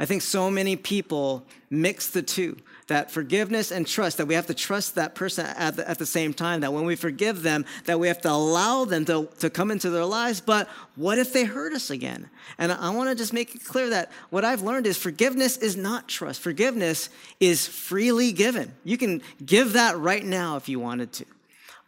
I 0.00 0.06
think 0.06 0.22
so 0.22 0.50
many 0.50 0.76
people 0.76 1.46
mix 1.68 2.08
the 2.08 2.22
two 2.22 2.56
that 2.88 3.10
forgiveness 3.10 3.70
and 3.70 3.86
trust, 3.86 4.16
that 4.16 4.26
we 4.26 4.34
have 4.34 4.46
to 4.46 4.54
trust 4.54 4.94
that 4.94 5.14
person 5.14 5.44
at 5.44 5.76
the, 5.76 5.88
at 5.88 5.98
the 5.98 6.06
same 6.06 6.32
time, 6.32 6.62
that 6.62 6.72
when 6.72 6.86
we 6.86 6.96
forgive 6.96 7.42
them, 7.42 7.66
that 7.84 8.00
we 8.00 8.08
have 8.08 8.20
to 8.22 8.30
allow 8.30 8.86
them 8.86 9.04
to, 9.04 9.28
to 9.40 9.50
come 9.50 9.70
into 9.70 9.90
their 9.90 10.06
lives. 10.06 10.40
But 10.40 10.68
what 10.96 11.18
if 11.18 11.34
they 11.34 11.44
hurt 11.44 11.74
us 11.74 11.90
again? 11.90 12.30
And 12.56 12.72
I, 12.72 12.88
I 12.88 12.90
want 12.90 13.10
to 13.10 13.14
just 13.14 13.34
make 13.34 13.54
it 13.54 13.62
clear 13.62 13.90
that 13.90 14.10
what 14.30 14.42
I've 14.42 14.62
learned 14.62 14.86
is 14.86 14.96
forgiveness 14.96 15.58
is 15.58 15.76
not 15.76 16.08
trust. 16.08 16.40
Forgiveness 16.40 17.10
is 17.38 17.68
freely 17.68 18.32
given. 18.32 18.72
You 18.82 18.96
can 18.96 19.20
give 19.44 19.74
that 19.74 19.98
right 19.98 20.24
now 20.24 20.56
if 20.56 20.66
you 20.66 20.80
wanted 20.80 21.12
to. 21.12 21.24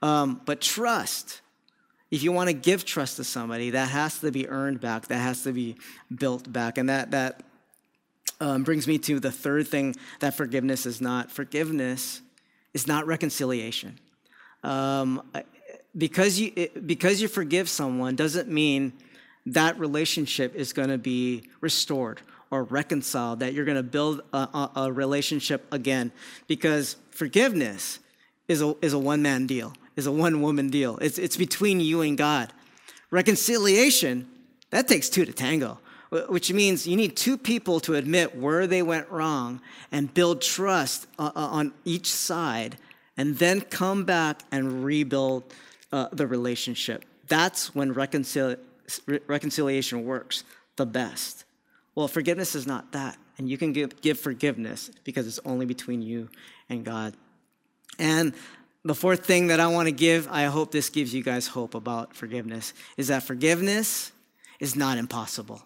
Um, 0.03 0.43
but 0.45 0.61
trust, 0.61 1.41
if 2.11 2.23
you 2.23 2.31
want 2.31 2.49
to 2.49 2.55
give 2.55 2.85
trust 2.85 3.17
to 3.17 3.25
somebody, 3.25 3.71
that 3.71 3.89
has 3.89 4.19
to 4.19 4.31
be 4.31 4.47
earned 4.49 4.81
back, 4.83 5.09
that 5.09 5.17
has 5.17 5.45
to 5.45 5.53
be 5.53 5.77
built 6.15 6.53
back. 6.53 6.77
And 6.77 6.91
that, 6.91 7.13
that 7.13 7.43
um, 8.43 8.65
brings 8.65 8.89
me 8.89 8.99
to 8.99 9.21
the 9.21 9.31
third 9.31 9.69
thing 9.69 9.95
that 10.19 10.35
forgiveness 10.35 10.85
is 10.85 11.01
not. 11.01 11.31
Forgiveness 11.31 12.21
is 12.75 12.89
not 12.89 13.07
reconciliation. 13.07 13.99
Um, 14.65 15.23
because 15.97 16.41
you 16.41 16.69
because 16.85 17.23
you 17.23 17.29
forgive 17.29 17.69
someone 17.69 18.17
doesn't 18.17 18.49
mean 18.49 18.93
that 19.47 19.79
relationship 19.79 20.55
is 20.57 20.73
going 20.73 20.89
to 20.89 20.99
be 20.99 21.45
restored 21.61 22.21
or 22.51 22.65
reconciled. 22.65 23.41
That 23.41 23.55
you're 23.55 23.65
going 23.65 23.77
to 23.77 23.83
build 23.83 24.23
a, 24.33 24.37
a, 24.37 24.71
a 24.77 24.93
relationship 24.93 25.65
again. 25.73 26.11
Because 26.49 26.97
forgiveness 27.11 28.01
is 28.49 28.61
a 28.61 28.75
is 28.83 28.93
a 28.93 28.99
one 28.99 29.23
man 29.23 29.47
deal. 29.47 29.73
Is 29.95 30.07
a 30.07 30.13
one 30.13 30.43
woman 30.43 30.69
deal. 30.69 30.99
It's 30.99 31.19
it's 31.19 31.37
between 31.37 31.79
you 31.79 32.01
and 32.01 32.19
God. 32.19 32.53
Reconciliation 33.13 34.29
that 34.71 34.89
takes 34.89 35.09
two 35.09 35.25
to 35.25 35.33
tango 35.33 35.79
which 36.29 36.53
means 36.53 36.87
you 36.87 36.97
need 36.97 37.17
two 37.17 37.39
people 37.39 37.81
to 37.81 37.95
admit 37.95 38.37
where 38.37 38.67
they 38.67 38.83
went 38.83 39.09
wrong 39.11 39.63
and 39.91 40.13
build 40.13 40.43
trust 40.43 41.07
uh, 41.19 41.31
uh, 41.35 41.41
on 41.41 41.73
each 41.87 42.13
side, 42.13 42.77
and 43.17 43.39
then 43.39 43.63
come 43.63 44.05
back 44.05 44.43
and 44.51 44.85
rebuild 44.85 45.43
uh, 45.91 46.09
the 46.13 46.27
relationship. 46.27 47.05
That's 47.29 47.75
when 47.75 47.95
reconcili- 47.95 48.59
reconciliation 49.27 50.05
works 50.05 50.45
the 50.77 50.85
best. 50.85 51.45
Well, 51.95 52.09
forgiveness 52.09 52.55
is 52.55 52.67
not 52.67 52.93
that. 52.93 53.17
And 53.39 53.49
you 53.49 53.57
can 53.57 53.73
give, 53.73 54.01
give 54.03 54.21
forgiveness 54.21 54.91
because 55.05 55.27
it's 55.27 55.41
only 55.47 55.65
between 55.65 56.03
you 56.03 56.29
and 56.69 56.85
God. 56.85 57.15
And 57.99 58.35
the 58.85 58.95
fourth 58.95 59.25
thing 59.25 59.47
that 59.47 59.61
I 59.61 59.67
want 59.69 59.89
to 59.89 59.93
give, 59.93 60.29
I 60.31 60.45
hope 60.45 60.73
this 60.73 60.91
gives 60.91 61.15
you 61.15 61.23
guys 61.23 61.47
hope 61.47 61.75
about 61.75 62.15
forgiveness, 62.15 62.75
is 62.99 63.09
that 63.09 63.23
forgiveness 63.23 64.13
is 64.61 64.77
not 64.77 64.99
impossible 64.99 65.63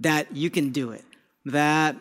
that 0.00 0.34
you 0.34 0.50
can 0.50 0.70
do 0.70 0.92
it. 0.92 1.04
That 1.46 1.96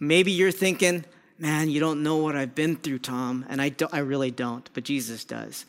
maybe 0.00 0.32
you're 0.32 0.52
thinking, 0.52 1.04
man, 1.38 1.68
you 1.68 1.80
don't 1.80 2.02
know 2.02 2.16
what 2.16 2.36
I've 2.36 2.54
been 2.54 2.76
through, 2.76 3.00
Tom, 3.00 3.44
and 3.48 3.60
I, 3.60 3.70
do, 3.70 3.88
I 3.92 3.98
really 3.98 4.30
don't, 4.30 4.68
but 4.72 4.84
Jesus 4.84 5.24
does. 5.24 5.66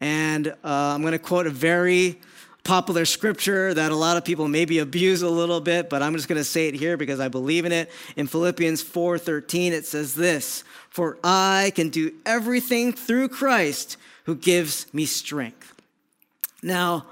And 0.00 0.48
uh, 0.48 0.54
I'm 0.64 1.00
going 1.00 1.12
to 1.12 1.18
quote 1.18 1.46
a 1.46 1.50
very 1.50 2.20
popular 2.66 3.04
scripture 3.04 3.72
that 3.72 3.92
a 3.92 3.96
lot 3.96 4.16
of 4.16 4.24
people 4.24 4.48
maybe 4.48 4.80
abuse 4.80 5.22
a 5.22 5.28
little 5.28 5.60
bit, 5.60 5.88
but 5.88 6.02
I'm 6.02 6.14
just 6.14 6.26
going 6.26 6.40
to 6.40 6.44
say 6.44 6.66
it 6.66 6.74
here 6.74 6.96
because 6.96 7.20
I 7.20 7.28
believe 7.28 7.64
in 7.64 7.70
it. 7.70 7.90
In 8.16 8.26
Philippians 8.26 8.82
4:13 8.82 9.72
it 9.72 9.86
says 9.86 10.14
this, 10.14 10.64
"For 10.90 11.16
I 11.22 11.72
can 11.76 11.90
do 11.90 12.12
everything 12.26 12.92
through 12.92 13.28
Christ 13.28 13.96
who 14.24 14.34
gives 14.34 14.92
me 14.92 15.06
strength." 15.06 15.74
Now, 16.60 17.06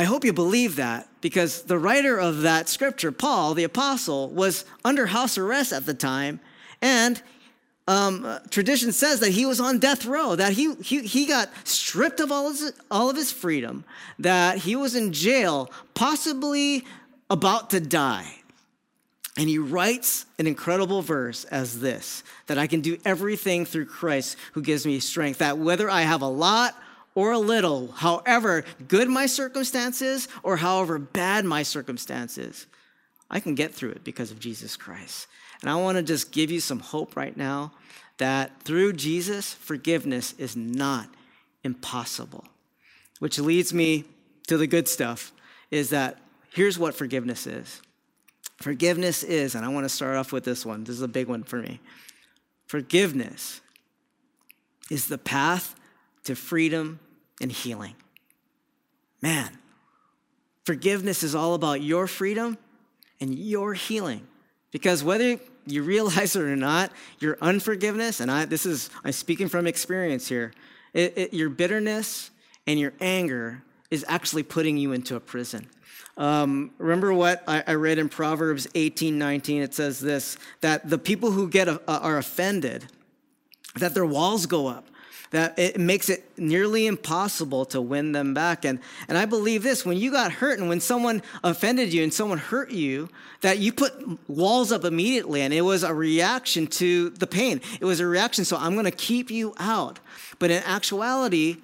I 0.00 0.04
hope 0.04 0.24
you 0.24 0.32
believe 0.32 0.76
that 0.76 1.06
because 1.20 1.64
the 1.64 1.78
writer 1.78 2.18
of 2.18 2.40
that 2.40 2.70
scripture, 2.70 3.12
Paul, 3.12 3.52
the 3.52 3.64
apostle, 3.64 4.30
was 4.30 4.64
under 4.82 5.04
house 5.04 5.36
arrest 5.36 5.74
at 5.74 5.84
the 5.84 5.92
time. 5.92 6.40
And 6.80 7.20
um, 7.86 8.38
tradition 8.48 8.92
says 8.92 9.20
that 9.20 9.32
he 9.32 9.44
was 9.44 9.60
on 9.60 9.78
death 9.78 10.06
row, 10.06 10.36
that 10.36 10.54
he, 10.54 10.72
he, 10.76 11.02
he 11.02 11.26
got 11.26 11.50
stripped 11.68 12.18
of 12.18 12.32
all, 12.32 12.48
his, 12.48 12.72
all 12.90 13.10
of 13.10 13.16
his 13.16 13.30
freedom, 13.30 13.84
that 14.18 14.56
he 14.56 14.74
was 14.74 14.94
in 14.94 15.12
jail, 15.12 15.70
possibly 15.92 16.82
about 17.28 17.68
to 17.68 17.78
die. 17.78 18.36
And 19.36 19.50
he 19.50 19.58
writes 19.58 20.24
an 20.38 20.46
incredible 20.46 21.02
verse 21.02 21.44
as 21.44 21.80
this 21.80 22.24
that 22.46 22.56
I 22.56 22.66
can 22.66 22.80
do 22.80 22.96
everything 23.04 23.66
through 23.66 23.84
Christ 23.84 24.38
who 24.54 24.62
gives 24.62 24.86
me 24.86 24.98
strength, 24.98 25.40
that 25.40 25.58
whether 25.58 25.90
I 25.90 26.00
have 26.00 26.22
a 26.22 26.26
lot 26.26 26.74
or 27.20 27.32
a 27.32 27.38
little, 27.38 27.88
however 27.88 28.64
good 28.88 29.06
my 29.06 29.26
circumstances 29.26 30.26
or 30.42 30.56
however 30.56 30.98
bad 30.98 31.44
my 31.44 31.62
circumstances, 31.62 32.66
I 33.30 33.40
can 33.40 33.54
get 33.54 33.74
through 33.74 33.90
it 33.90 34.04
because 34.04 34.30
of 34.30 34.40
Jesus 34.40 34.74
Christ. 34.74 35.26
And 35.60 35.68
I 35.68 35.74
want 35.74 35.98
to 35.98 36.02
just 36.02 36.32
give 36.32 36.50
you 36.50 36.60
some 36.60 36.80
hope 36.80 37.16
right 37.16 37.36
now 37.36 37.72
that 38.16 38.62
through 38.62 38.94
Jesus, 38.94 39.52
forgiveness 39.52 40.32
is 40.38 40.56
not 40.56 41.10
impossible. 41.62 42.46
Which 43.18 43.38
leads 43.38 43.74
me 43.74 44.04
to 44.46 44.56
the 44.56 44.66
good 44.66 44.88
stuff 44.88 45.30
is 45.70 45.90
that 45.90 46.18
here's 46.54 46.78
what 46.78 46.94
forgiveness 46.94 47.46
is. 47.46 47.82
Forgiveness 48.56 49.22
is, 49.22 49.54
and 49.54 49.62
I 49.62 49.68
want 49.68 49.84
to 49.84 49.90
start 49.90 50.16
off 50.16 50.32
with 50.32 50.44
this 50.44 50.64
one. 50.64 50.84
This 50.84 50.96
is 50.96 51.02
a 51.02 51.08
big 51.08 51.28
one 51.28 51.42
for 51.42 51.56
me. 51.56 51.80
Forgiveness 52.66 53.60
is 54.90 55.08
the 55.08 55.18
path 55.18 55.74
to 56.24 56.34
freedom 56.34 56.98
and 57.40 57.50
healing. 57.50 57.94
Man, 59.22 59.50
forgiveness 60.64 61.22
is 61.22 61.34
all 61.34 61.54
about 61.54 61.82
your 61.82 62.06
freedom 62.06 62.58
and 63.20 63.38
your 63.38 63.74
healing. 63.74 64.26
Because 64.70 65.02
whether 65.02 65.38
you 65.66 65.82
realize 65.82 66.36
it 66.36 66.42
or 66.42 66.56
not, 66.56 66.92
your 67.18 67.36
unforgiveness, 67.40 68.20
and 68.20 68.30
I, 68.30 68.44
this 68.44 68.66
is, 68.66 68.90
I'm 69.04 69.12
speaking 69.12 69.48
from 69.48 69.66
experience 69.66 70.28
here, 70.28 70.52
it, 70.92 71.16
it, 71.16 71.34
your 71.34 71.50
bitterness 71.50 72.30
and 72.66 72.78
your 72.78 72.92
anger 73.00 73.62
is 73.90 74.04
actually 74.08 74.42
putting 74.42 74.76
you 74.76 74.92
into 74.92 75.16
a 75.16 75.20
prison. 75.20 75.66
Um, 76.16 76.72
remember 76.78 77.12
what 77.14 77.42
I, 77.46 77.62
I, 77.66 77.74
read 77.74 77.98
in 77.98 78.08
Proverbs 78.08 78.68
18 78.74 79.18
19? 79.18 79.62
It 79.62 79.74
says 79.74 80.00
this 80.00 80.36
that 80.60 80.88
the 80.90 80.98
people 80.98 81.30
who 81.30 81.48
get 81.48 81.68
a, 81.68 81.80
are 81.88 82.18
offended, 82.18 82.86
that 83.76 83.94
their 83.94 84.04
walls 84.04 84.46
go 84.46 84.66
up 84.66 84.89
that 85.30 85.58
it 85.58 85.78
makes 85.78 86.08
it 86.08 86.28
nearly 86.38 86.86
impossible 86.86 87.64
to 87.66 87.80
win 87.80 88.12
them 88.12 88.34
back. 88.34 88.64
And, 88.64 88.80
and 89.08 89.16
I 89.16 89.26
believe 89.26 89.62
this 89.62 89.84
when 89.84 89.96
you 89.96 90.10
got 90.10 90.32
hurt 90.32 90.58
and 90.58 90.68
when 90.68 90.80
someone 90.80 91.22
offended 91.44 91.92
you 91.92 92.02
and 92.02 92.12
someone 92.12 92.38
hurt 92.38 92.70
you, 92.70 93.08
that 93.40 93.58
you 93.58 93.72
put 93.72 93.92
walls 94.28 94.72
up 94.72 94.84
immediately. 94.84 95.42
And 95.42 95.54
it 95.54 95.62
was 95.62 95.82
a 95.82 95.94
reaction 95.94 96.66
to 96.66 97.10
the 97.10 97.26
pain. 97.26 97.60
It 97.80 97.84
was 97.84 98.00
a 98.00 98.06
reaction, 98.06 98.44
so 98.44 98.56
I'm 98.56 98.72
going 98.72 98.84
to 98.86 98.90
keep 98.90 99.30
you 99.30 99.54
out. 99.58 100.00
But 100.38 100.50
in 100.50 100.62
actuality, 100.64 101.56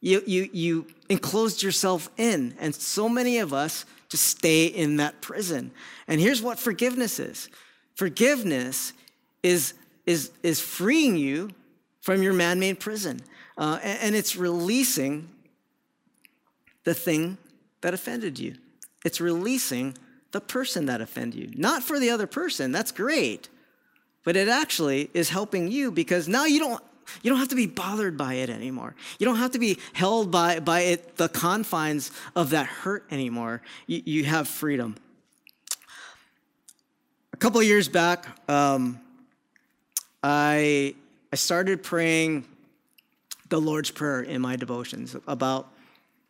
You, 0.00 0.22
you, 0.26 0.48
you 0.52 0.86
enclosed 1.08 1.60
yourself 1.60 2.08
in. 2.16 2.54
And 2.60 2.72
so 2.72 3.08
many 3.08 3.42
of 3.42 3.52
us 3.52 3.84
just 4.08 4.24
stay 4.24 4.66
in 4.66 4.98
that 4.98 5.20
prison. 5.20 5.72
And 6.06 6.20
here's 6.20 6.40
what 6.40 6.58
forgiveness 6.60 7.18
is 7.18 7.48
forgiveness 7.96 8.92
is, 9.42 9.74
is, 10.06 10.30
is 10.44 10.60
freeing 10.60 11.16
you 11.16 11.50
from 12.08 12.22
your 12.22 12.32
man 12.32 12.58
made 12.58 12.80
prison. 12.80 13.20
Uh, 13.58 13.78
and, 13.82 13.98
and 14.00 14.16
it's 14.16 14.34
releasing 14.34 15.28
the 16.84 16.94
thing 16.94 17.36
that 17.82 17.92
offended 17.92 18.38
you. 18.38 18.54
It's 19.04 19.20
releasing 19.20 19.94
the 20.30 20.40
person 20.40 20.86
that 20.86 21.02
offended 21.02 21.38
you. 21.38 21.50
Not 21.60 21.82
for 21.82 22.00
the 22.00 22.08
other 22.08 22.26
person, 22.26 22.72
that's 22.72 22.92
great. 22.92 23.50
But 24.24 24.36
it 24.36 24.48
actually 24.48 25.10
is 25.12 25.28
helping 25.28 25.70
you 25.70 25.90
because 25.90 26.28
now 26.28 26.46
you 26.46 26.60
don't 26.60 26.82
you 27.20 27.30
don't 27.30 27.40
have 27.40 27.48
to 27.48 27.56
be 27.56 27.66
bothered 27.66 28.16
by 28.16 28.34
it 28.34 28.48
anymore. 28.48 28.94
You 29.18 29.26
don't 29.26 29.36
have 29.36 29.50
to 29.50 29.58
be 29.58 29.76
held 29.92 30.30
by, 30.30 30.60
by 30.60 30.80
it, 30.80 31.16
the 31.16 31.28
confines 31.28 32.10
of 32.34 32.50
that 32.50 32.66
hurt 32.66 33.04
anymore. 33.10 33.60
You, 33.86 34.02
you 34.06 34.24
have 34.24 34.48
freedom. 34.48 34.96
A 37.34 37.36
couple 37.36 37.62
years 37.62 37.86
back, 37.88 38.26
um, 38.48 38.98
I, 40.22 40.94
I 41.32 41.36
started 41.36 41.82
praying 41.82 42.44
the 43.48 43.60
Lord's 43.60 43.90
Prayer 43.90 44.22
in 44.22 44.40
my 44.40 44.56
devotions 44.56 45.14
about 45.26 45.68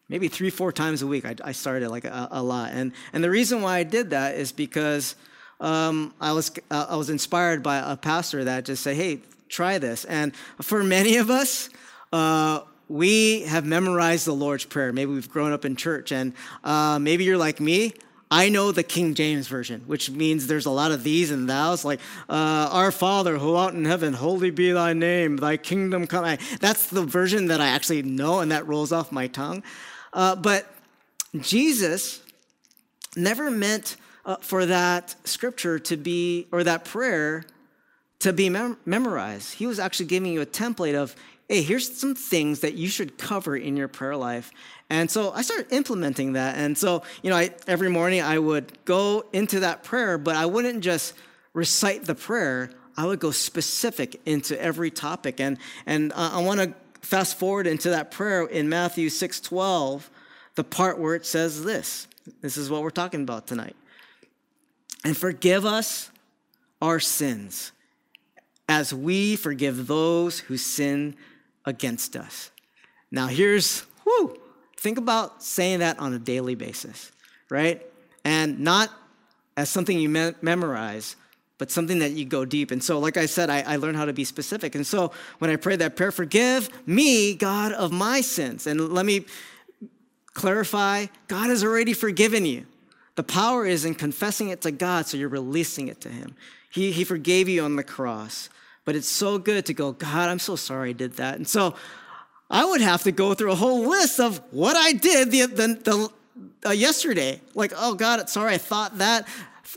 maybe 0.08 0.28
three, 0.28 0.50
four 0.50 0.72
times 0.72 1.02
a 1.02 1.06
week. 1.06 1.24
I, 1.24 1.36
I 1.44 1.52
started 1.52 1.90
like 1.90 2.04
a, 2.04 2.28
a, 2.30 2.42
lot. 2.42 2.72
And, 2.72 2.92
and 3.12 3.22
the 3.22 3.30
reason 3.30 3.62
why 3.62 3.78
I 3.78 3.82
did 3.84 4.10
that 4.10 4.34
is 4.34 4.50
because 4.52 5.14
um, 5.60 6.14
I, 6.20 6.32
was, 6.32 6.50
uh, 6.70 6.86
I 6.90 6.96
was 6.96 7.10
inspired 7.10 7.62
by 7.62 7.78
a 7.78 7.96
pastor 7.96 8.44
that 8.44 8.64
just 8.64 8.82
said, 8.82 8.96
hey, 8.96 9.20
try 9.48 9.78
this. 9.78 10.04
And 10.04 10.34
for 10.62 10.82
many 10.82 11.16
of 11.16 11.30
us, 11.30 11.70
uh, 12.12 12.60
we 12.88 13.42
have 13.42 13.66
memorized 13.66 14.26
the 14.26 14.32
Lord's 14.32 14.64
Prayer. 14.64 14.92
Maybe 14.92 15.12
we've 15.12 15.30
grown 15.30 15.52
up 15.52 15.64
in 15.64 15.76
church, 15.76 16.10
and 16.10 16.32
uh, 16.64 16.98
maybe 16.98 17.24
you're 17.24 17.36
like 17.36 17.60
me. 17.60 17.92
I 18.30 18.50
know 18.50 18.72
the 18.72 18.82
King 18.82 19.14
James 19.14 19.48
Version, 19.48 19.82
which 19.86 20.10
means 20.10 20.46
there's 20.46 20.66
a 20.66 20.70
lot 20.70 20.92
of 20.92 21.02
these 21.02 21.30
and 21.30 21.48
thous, 21.48 21.84
like, 21.84 22.00
uh, 22.28 22.68
Our 22.70 22.92
Father 22.92 23.38
who 23.38 23.54
art 23.54 23.74
in 23.74 23.86
heaven, 23.86 24.12
holy 24.12 24.50
be 24.50 24.72
thy 24.72 24.92
name, 24.92 25.36
thy 25.36 25.56
kingdom 25.56 26.06
come. 26.06 26.36
That's 26.60 26.88
the 26.88 27.02
version 27.02 27.46
that 27.46 27.60
I 27.60 27.68
actually 27.68 28.02
know, 28.02 28.40
and 28.40 28.52
that 28.52 28.66
rolls 28.66 28.92
off 28.92 29.10
my 29.12 29.28
tongue. 29.28 29.62
Uh, 30.12 30.36
but 30.36 30.66
Jesus 31.40 32.22
never 33.16 33.50
meant 33.50 33.96
uh, 34.26 34.36
for 34.36 34.66
that 34.66 35.16
scripture 35.24 35.78
to 35.78 35.96
be, 35.96 36.46
or 36.52 36.64
that 36.64 36.84
prayer 36.84 37.44
to 38.18 38.32
be 38.32 38.50
mem- 38.50 38.76
memorized. 38.84 39.54
He 39.54 39.66
was 39.66 39.78
actually 39.78 40.06
giving 40.06 40.32
you 40.32 40.42
a 40.42 40.46
template 40.46 40.94
of, 40.94 41.16
hey, 41.48 41.62
here's 41.62 41.98
some 41.98 42.14
things 42.14 42.60
that 42.60 42.74
you 42.74 42.88
should 42.88 43.16
cover 43.16 43.56
in 43.56 43.76
your 43.76 43.88
prayer 43.88 44.16
life. 44.16 44.52
And 44.90 45.10
so 45.10 45.32
I 45.32 45.42
started 45.42 45.72
implementing 45.72 46.34
that. 46.34 46.56
And 46.56 46.76
so, 46.76 47.02
you 47.22 47.30
know, 47.30 47.36
I, 47.36 47.50
every 47.66 47.88
morning 47.88 48.20
I 48.20 48.38
would 48.38 48.84
go 48.84 49.24
into 49.32 49.60
that 49.60 49.82
prayer, 49.82 50.18
but 50.18 50.36
I 50.36 50.44
wouldn't 50.44 50.84
just 50.84 51.14
recite 51.54 52.04
the 52.04 52.14
prayer. 52.14 52.70
I 52.96 53.06
would 53.06 53.18
go 53.18 53.30
specific 53.30 54.20
into 54.26 54.60
every 54.60 54.90
topic. 54.90 55.40
And, 55.40 55.58
and 55.86 56.12
I 56.12 56.40
want 56.40 56.60
to 56.60 56.74
fast 57.00 57.38
forward 57.38 57.66
into 57.66 57.90
that 57.90 58.10
prayer 58.10 58.44
in 58.44 58.68
Matthew 58.68 59.08
6 59.08 59.40
12, 59.40 60.10
the 60.54 60.64
part 60.64 60.98
where 60.98 61.14
it 61.14 61.24
says 61.24 61.64
this. 61.64 62.08
This 62.42 62.58
is 62.58 62.68
what 62.68 62.82
we're 62.82 62.90
talking 62.90 63.22
about 63.22 63.46
tonight. 63.46 63.76
And 65.02 65.16
forgive 65.16 65.64
us 65.64 66.10
our 66.82 67.00
sins 67.00 67.72
as 68.68 68.92
we 68.92 69.36
forgive 69.36 69.86
those 69.86 70.40
who 70.40 70.56
sin 70.58 71.16
against 71.68 72.16
us. 72.16 72.50
Now, 73.10 73.26
here's, 73.26 73.84
whoo, 74.04 74.36
think 74.76 74.98
about 74.98 75.42
saying 75.42 75.80
that 75.80 75.98
on 75.98 76.12
a 76.14 76.18
daily 76.18 76.54
basis, 76.54 77.12
right? 77.50 77.84
And 78.24 78.60
not 78.60 78.90
as 79.56 79.68
something 79.68 79.98
you 79.98 80.08
me- 80.08 80.34
memorize, 80.42 81.16
but 81.58 81.70
something 81.70 81.98
that 81.98 82.12
you 82.12 82.24
go 82.24 82.44
deep. 82.44 82.70
And 82.70 82.82
so, 82.82 82.98
like 82.98 83.16
I 83.16 83.26
said, 83.26 83.50
I, 83.50 83.62
I, 83.62 83.76
learned 83.76 83.96
how 83.96 84.04
to 84.04 84.12
be 84.12 84.24
specific. 84.24 84.74
And 84.74 84.86
so, 84.86 85.12
when 85.38 85.50
I 85.50 85.56
pray 85.56 85.76
that 85.76 85.96
prayer, 85.96 86.12
forgive 86.12 86.70
me, 86.86 87.34
God, 87.34 87.72
of 87.72 87.90
my 87.90 88.20
sins. 88.20 88.66
And 88.66 88.92
let 88.92 89.04
me 89.04 89.24
clarify 90.34 91.06
God 91.26 91.50
has 91.50 91.64
already 91.64 91.92
forgiven 91.92 92.46
you. 92.46 92.66
The 93.16 93.24
power 93.24 93.66
is 93.66 93.84
in 93.84 93.96
confessing 93.96 94.50
it 94.50 94.60
to 94.60 94.70
God, 94.70 95.06
so 95.06 95.16
you're 95.16 95.28
releasing 95.28 95.88
it 95.88 96.00
to 96.02 96.08
Him. 96.08 96.36
He, 96.70 96.92
he 96.92 97.02
forgave 97.02 97.48
you 97.48 97.64
on 97.64 97.74
the 97.74 97.82
cross. 97.82 98.48
But 98.88 98.96
it's 98.96 99.06
so 99.06 99.36
good 99.36 99.66
to 99.66 99.74
go, 99.74 99.92
God, 99.92 100.30
I'm 100.30 100.38
so 100.38 100.56
sorry 100.56 100.88
I 100.88 100.92
did 100.94 101.12
that. 101.16 101.36
And 101.36 101.46
so 101.46 101.74
I 102.48 102.64
would 102.64 102.80
have 102.80 103.02
to 103.02 103.12
go 103.12 103.34
through 103.34 103.52
a 103.52 103.54
whole 103.54 103.86
list 103.86 104.18
of 104.18 104.40
what 104.50 104.76
I 104.76 104.92
did 104.92 105.30
the, 105.30 105.44
the, 105.44 105.66
the 105.84 106.68
uh, 106.70 106.72
yesterday. 106.72 107.42
Like, 107.54 107.74
oh 107.76 107.92
God, 107.92 108.26
sorry 108.30 108.54
I 108.54 108.56
thought 108.56 108.96
that. 108.96 109.28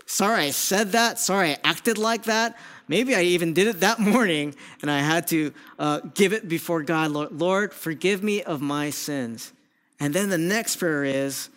Sorry 0.06 0.44
I 0.46 0.52
said 0.52 0.94
that. 0.94 1.20
Sorry 1.20 1.50
I 1.50 1.58
acted 1.66 1.98
like 1.98 2.24
that. 2.24 2.58
Maybe 2.88 3.14
I 3.14 3.24
even 3.24 3.54
did 3.54 3.68
it 3.68 3.82
that 3.82 4.00
morning 4.00 4.56
and 4.82 4.90
I 4.90 5.00
had 5.00 5.28
to 5.28 5.54
uh, 5.78 6.00
give 6.14 6.32
it 6.32 6.48
before 6.48 6.82
God. 6.82 7.12
Lord, 7.12 7.34
Lord, 7.34 7.74
forgive 7.74 8.24
me 8.24 8.42
of 8.42 8.62
my 8.62 8.92
sins. 8.92 9.52
And 10.00 10.14
then 10.14 10.30
the 10.30 10.38
next 10.38 10.78
prayer 10.78 11.04
is, 11.04 11.50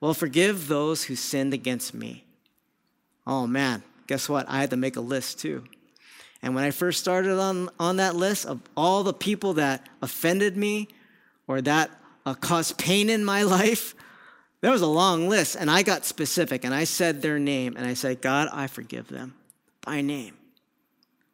well, 0.00 0.14
forgive 0.14 0.68
those 0.68 1.02
who 1.02 1.16
sinned 1.16 1.54
against 1.54 1.92
me. 1.92 2.22
Oh 3.26 3.48
man, 3.48 3.82
guess 4.06 4.28
what? 4.28 4.48
I 4.48 4.60
had 4.60 4.70
to 4.70 4.76
make 4.76 4.94
a 4.94 5.00
list 5.00 5.40
too. 5.40 5.64
And 6.42 6.54
when 6.54 6.64
I 6.64 6.70
first 6.70 7.00
started 7.00 7.38
on, 7.38 7.68
on 7.78 7.96
that 7.96 8.16
list 8.16 8.46
of 8.46 8.60
all 8.76 9.02
the 9.02 9.12
people 9.12 9.54
that 9.54 9.86
offended 10.00 10.56
me 10.56 10.88
or 11.46 11.60
that 11.60 11.90
uh, 12.24 12.34
caused 12.34 12.78
pain 12.78 13.10
in 13.10 13.24
my 13.24 13.42
life, 13.58 13.94
there 14.60 14.70
was 14.70 14.82
a 14.82 14.86
long 14.86 15.28
list. 15.28 15.56
And 15.56 15.70
I 15.70 15.82
got 15.82 16.04
specific 16.04 16.64
and 16.64 16.74
I 16.74 16.84
said 16.84 17.22
their 17.22 17.38
name 17.38 17.76
and 17.76 17.86
I 17.86 17.94
said, 17.94 18.20
God, 18.20 18.48
I 18.52 18.66
forgive 18.66 19.08
them 19.08 19.34
by 19.82 20.00
name. 20.00 20.36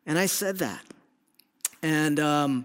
And 0.06 0.18
I 0.18 0.26
said 0.26 0.58
that. 0.58 0.84
And 1.82 2.18
um, 2.20 2.64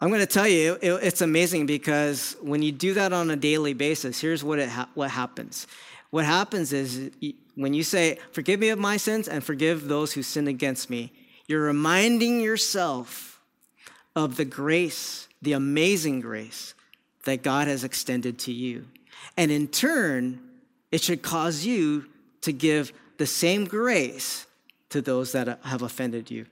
I'm 0.00 0.08
going 0.08 0.20
to 0.20 0.26
tell 0.26 0.46
you, 0.46 0.78
it, 0.80 0.92
it's 1.02 1.20
amazing 1.20 1.66
because 1.66 2.36
when 2.40 2.62
you 2.62 2.72
do 2.72 2.94
that 2.94 3.12
on 3.12 3.30
a 3.30 3.36
daily 3.36 3.74
basis, 3.74 4.20
here's 4.20 4.44
what, 4.44 4.58
it 4.58 4.68
ha- 4.68 4.88
what 4.94 5.10
happens. 5.10 5.66
What 6.10 6.24
happens 6.24 6.72
is 6.72 7.10
when 7.54 7.74
you 7.74 7.82
say, 7.82 8.18
Forgive 8.32 8.60
me 8.60 8.68
of 8.70 8.78
my 8.78 8.96
sins 8.96 9.28
and 9.28 9.42
forgive 9.42 9.88
those 9.88 10.12
who 10.12 10.22
sin 10.22 10.48
against 10.48 10.90
me, 10.90 11.12
you're 11.46 11.62
reminding 11.62 12.40
yourself 12.40 13.40
of 14.14 14.36
the 14.36 14.44
grace, 14.44 15.28
the 15.42 15.52
amazing 15.52 16.20
grace 16.20 16.74
that 17.24 17.42
God 17.42 17.68
has 17.68 17.84
extended 17.84 18.38
to 18.40 18.52
you. 18.52 18.86
And 19.36 19.50
in 19.50 19.68
turn, 19.68 20.40
it 20.90 21.02
should 21.02 21.22
cause 21.22 21.64
you 21.64 22.06
to 22.42 22.52
give 22.52 22.92
the 23.18 23.26
same 23.26 23.64
grace 23.64 24.46
to 24.90 25.02
those 25.02 25.32
that 25.32 25.60
have 25.64 25.82
offended 25.82 26.30
you. 26.30 26.46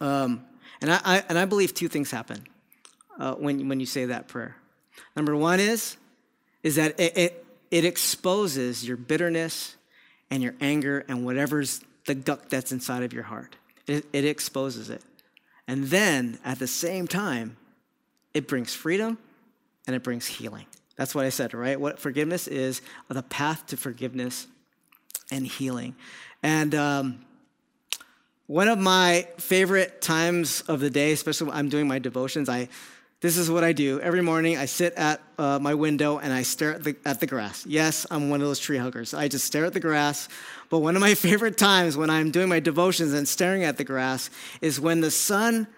Um, 0.00 0.44
and, 0.80 0.92
I, 0.92 1.00
I, 1.04 1.24
and 1.28 1.38
I 1.38 1.44
believe 1.44 1.74
two 1.74 1.88
things 1.88 2.10
happen 2.10 2.46
uh, 3.18 3.34
when, 3.34 3.68
when 3.68 3.80
you 3.80 3.86
say 3.86 4.06
that 4.06 4.28
prayer. 4.28 4.56
Number 5.16 5.36
one 5.36 5.60
is, 5.60 5.96
is 6.62 6.76
that 6.76 6.98
it, 6.98 7.16
it, 7.16 7.43
it 7.74 7.84
exposes 7.84 8.86
your 8.86 8.96
bitterness 8.96 9.74
and 10.30 10.44
your 10.44 10.54
anger 10.60 11.04
and 11.08 11.26
whatever's 11.26 11.80
the 12.06 12.14
gunk 12.14 12.48
that's 12.48 12.70
inside 12.70 13.02
of 13.02 13.12
your 13.12 13.24
heart. 13.24 13.56
It, 13.88 14.06
it 14.12 14.24
exposes 14.24 14.90
it. 14.90 15.02
And 15.66 15.86
then 15.86 16.38
at 16.44 16.60
the 16.60 16.68
same 16.68 17.08
time, 17.08 17.56
it 18.32 18.46
brings 18.46 18.72
freedom 18.72 19.18
and 19.88 19.96
it 19.96 20.04
brings 20.04 20.24
healing. 20.24 20.66
That's 20.94 21.16
what 21.16 21.24
I 21.24 21.30
said, 21.30 21.52
right? 21.52 21.80
What 21.80 21.98
forgiveness 21.98 22.46
is 22.46 22.80
the 23.08 23.24
path 23.24 23.66
to 23.66 23.76
forgiveness 23.76 24.46
and 25.32 25.44
healing. 25.44 25.96
And 26.44 26.76
um, 26.76 27.24
one 28.46 28.68
of 28.68 28.78
my 28.78 29.26
favorite 29.38 30.00
times 30.00 30.60
of 30.68 30.78
the 30.78 30.90
day, 30.90 31.10
especially 31.10 31.48
when 31.48 31.56
I'm 31.56 31.70
doing 31.70 31.88
my 31.88 31.98
devotions, 31.98 32.48
I 32.48 32.68
this 33.24 33.38
is 33.38 33.50
what 33.50 33.64
I 33.64 33.72
do. 33.72 33.98
Every 34.00 34.20
morning, 34.20 34.58
I 34.58 34.66
sit 34.66 34.92
at 34.96 35.18
uh, 35.38 35.58
my 35.58 35.72
window 35.72 36.18
and 36.18 36.30
I 36.30 36.42
stare 36.42 36.74
at 36.74 36.84
the, 36.84 36.94
at 37.06 37.20
the 37.20 37.26
grass. 37.26 37.64
Yes, 37.64 38.06
I'm 38.10 38.28
one 38.28 38.42
of 38.42 38.46
those 38.46 38.58
tree 38.58 38.76
huggers. 38.76 39.14
I 39.14 39.28
just 39.28 39.46
stare 39.46 39.64
at 39.64 39.72
the 39.72 39.80
grass. 39.80 40.28
But 40.68 40.80
one 40.80 40.94
of 40.94 41.00
my 41.00 41.14
favorite 41.14 41.56
times 41.56 41.96
when 41.96 42.10
I'm 42.10 42.30
doing 42.30 42.50
my 42.50 42.60
devotions 42.60 43.14
and 43.14 43.26
staring 43.26 43.64
at 43.64 43.78
the 43.78 43.84
grass 43.84 44.28
is 44.60 44.78
when 44.78 45.00
the 45.00 45.10
sun 45.10 45.68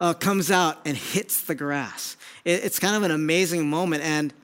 uh, 0.00 0.12
comes 0.12 0.50
out 0.50 0.80
and 0.84 0.96
hits 0.96 1.42
the 1.42 1.54
grass. 1.54 2.16
It, 2.44 2.64
it's 2.64 2.80
kind 2.80 2.96
of 2.96 3.04
an 3.04 3.12
amazing 3.12 3.70
moment. 3.70 4.02
And 4.02 4.34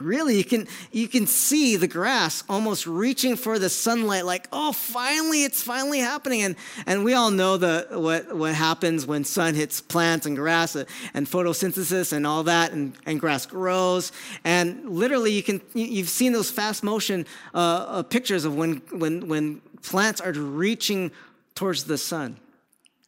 really 0.00 0.36
you 0.36 0.44
can 0.44 0.68
you 0.92 1.08
can 1.08 1.26
see 1.26 1.74
the 1.74 1.88
grass 1.88 2.44
almost 2.48 2.86
reaching 2.86 3.34
for 3.34 3.58
the 3.58 3.68
sunlight 3.68 4.24
like 4.24 4.46
oh 4.52 4.70
finally 4.70 5.42
it's 5.42 5.60
finally 5.60 5.98
happening. 5.98 6.42
And 6.42 6.56
and 6.86 7.04
we 7.04 7.14
all 7.14 7.30
know 7.30 7.56
the 7.56 7.86
what 7.90 8.34
what 8.36 8.54
happens 8.54 9.06
when 9.06 9.24
sun 9.24 9.54
hits 9.54 9.80
plants 9.80 10.24
and 10.24 10.36
grass 10.36 10.76
uh, 10.76 10.84
and 11.14 11.26
photosynthesis 11.26 12.12
and 12.12 12.26
all 12.26 12.44
that 12.44 12.72
and, 12.72 12.96
and 13.06 13.18
grass 13.18 13.44
grows. 13.46 14.12
And 14.44 14.88
literally 14.88 15.32
you 15.32 15.42
can 15.42 15.60
you've 15.74 16.08
seen 16.08 16.32
those 16.32 16.50
fast 16.50 16.84
motion 16.84 17.26
uh, 17.52 17.58
uh, 17.58 18.02
pictures 18.04 18.44
of 18.44 18.54
when 18.54 18.82
when 18.92 19.26
when 19.26 19.60
plants 19.82 20.20
are 20.20 20.32
reaching 20.32 21.10
towards 21.56 21.84
the 21.84 21.98
sun. 21.98 22.36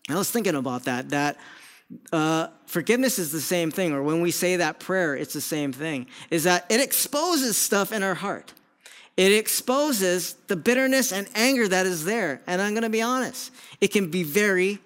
I 0.08 0.16
was 0.16 0.30
thinking 0.30 0.56
about 0.56 0.84
that 0.84 1.10
that 1.10 1.36
uh, 2.12 2.48
forgiveness 2.66 3.18
is 3.18 3.32
the 3.32 3.40
same 3.40 3.70
thing, 3.70 3.92
or 3.92 4.02
when 4.02 4.20
we 4.20 4.30
say 4.30 4.56
that 4.56 4.80
prayer, 4.80 5.16
it's 5.16 5.34
the 5.34 5.40
same 5.40 5.72
thing, 5.72 6.06
is 6.30 6.44
that 6.44 6.66
it 6.68 6.80
exposes 6.80 7.56
stuff 7.56 7.92
in 7.92 8.02
our 8.02 8.14
heart. 8.14 8.52
It 9.16 9.32
exposes 9.32 10.34
the 10.46 10.56
bitterness 10.56 11.12
and 11.12 11.28
anger 11.34 11.68
that 11.68 11.84
is 11.86 12.04
there. 12.04 12.40
And 12.46 12.62
I'm 12.62 12.72
going 12.72 12.84
to 12.84 12.90
be 12.90 13.02
honest, 13.02 13.52
it 13.80 13.88
can 13.88 14.10
be 14.10 14.22
very 14.22 14.78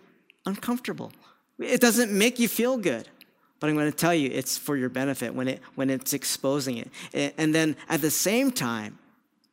uncomfortable. 0.47 1.13
It 1.59 1.81
doesn't 1.81 2.11
make 2.11 2.39
you 2.39 2.49
feel 2.49 2.77
good. 2.77 3.09
But 3.61 3.71
I'm 3.71 3.77
going 3.77 3.91
to 3.91 3.97
tell 3.97 4.15
you, 4.15 4.31
it's 4.33 4.59
for 4.59 4.77
your 4.77 4.89
benefit 4.89 5.35
when, 5.35 5.49
it, 5.49 5.63
when 5.75 5.89
it's 5.89 6.13
exposing 6.13 6.79
it. 6.79 7.35
And 7.39 7.55
then 7.55 7.77
at 7.89 8.01
the 8.01 8.11
same 8.11 8.51
time, 8.51 8.99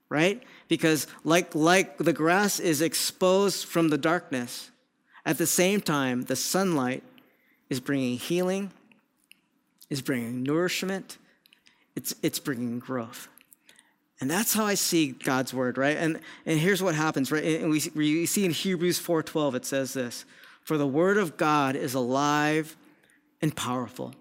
right? 0.10 0.42
Because 0.68 1.08
like, 1.24 1.54
like 1.54 1.98
the 1.98 2.12
grass 2.12 2.60
is 2.60 2.82
exposed 2.82 3.66
from 3.68 3.90
the 3.90 3.98
darkness, 3.98 4.72
at 5.26 5.38
the 5.38 5.46
same 5.46 5.80
time, 5.80 6.24
the 6.24 6.36
sunlight 6.36 7.04
is 7.72 7.80
bringing 7.80 8.18
healing, 8.18 8.70
is 9.90 10.02
bringing 10.02 10.44
nourishment, 10.44 11.18
it's, 11.96 12.14
it's 12.22 12.38
bringing 12.38 12.80
growth. 12.80 13.30
And 14.20 14.30
that's 14.30 14.54
how 14.54 14.66
I 14.66 14.76
see 14.76 15.14
God's 15.14 15.54
word, 15.54 15.78
right? 15.78 15.96
And, 15.96 16.20
and 16.46 16.60
here's 16.60 16.84
what 16.84 16.96
happens, 16.96 17.32
right? 17.32 17.62
And 17.62 17.72
we, 17.72 17.82
we 17.96 18.26
see 18.26 18.44
in 18.44 18.52
Hebrews 18.52 19.00
4.12, 19.00 19.56
it 19.56 19.66
says 19.66 19.94
this, 19.94 20.26
For 20.64 20.78
the 20.78 20.86
word 20.86 21.18
of 21.18 21.38
God 21.38 21.78
is 21.78 21.94
alive 21.94 22.76
and 23.42 23.56
powerful. 23.56 24.14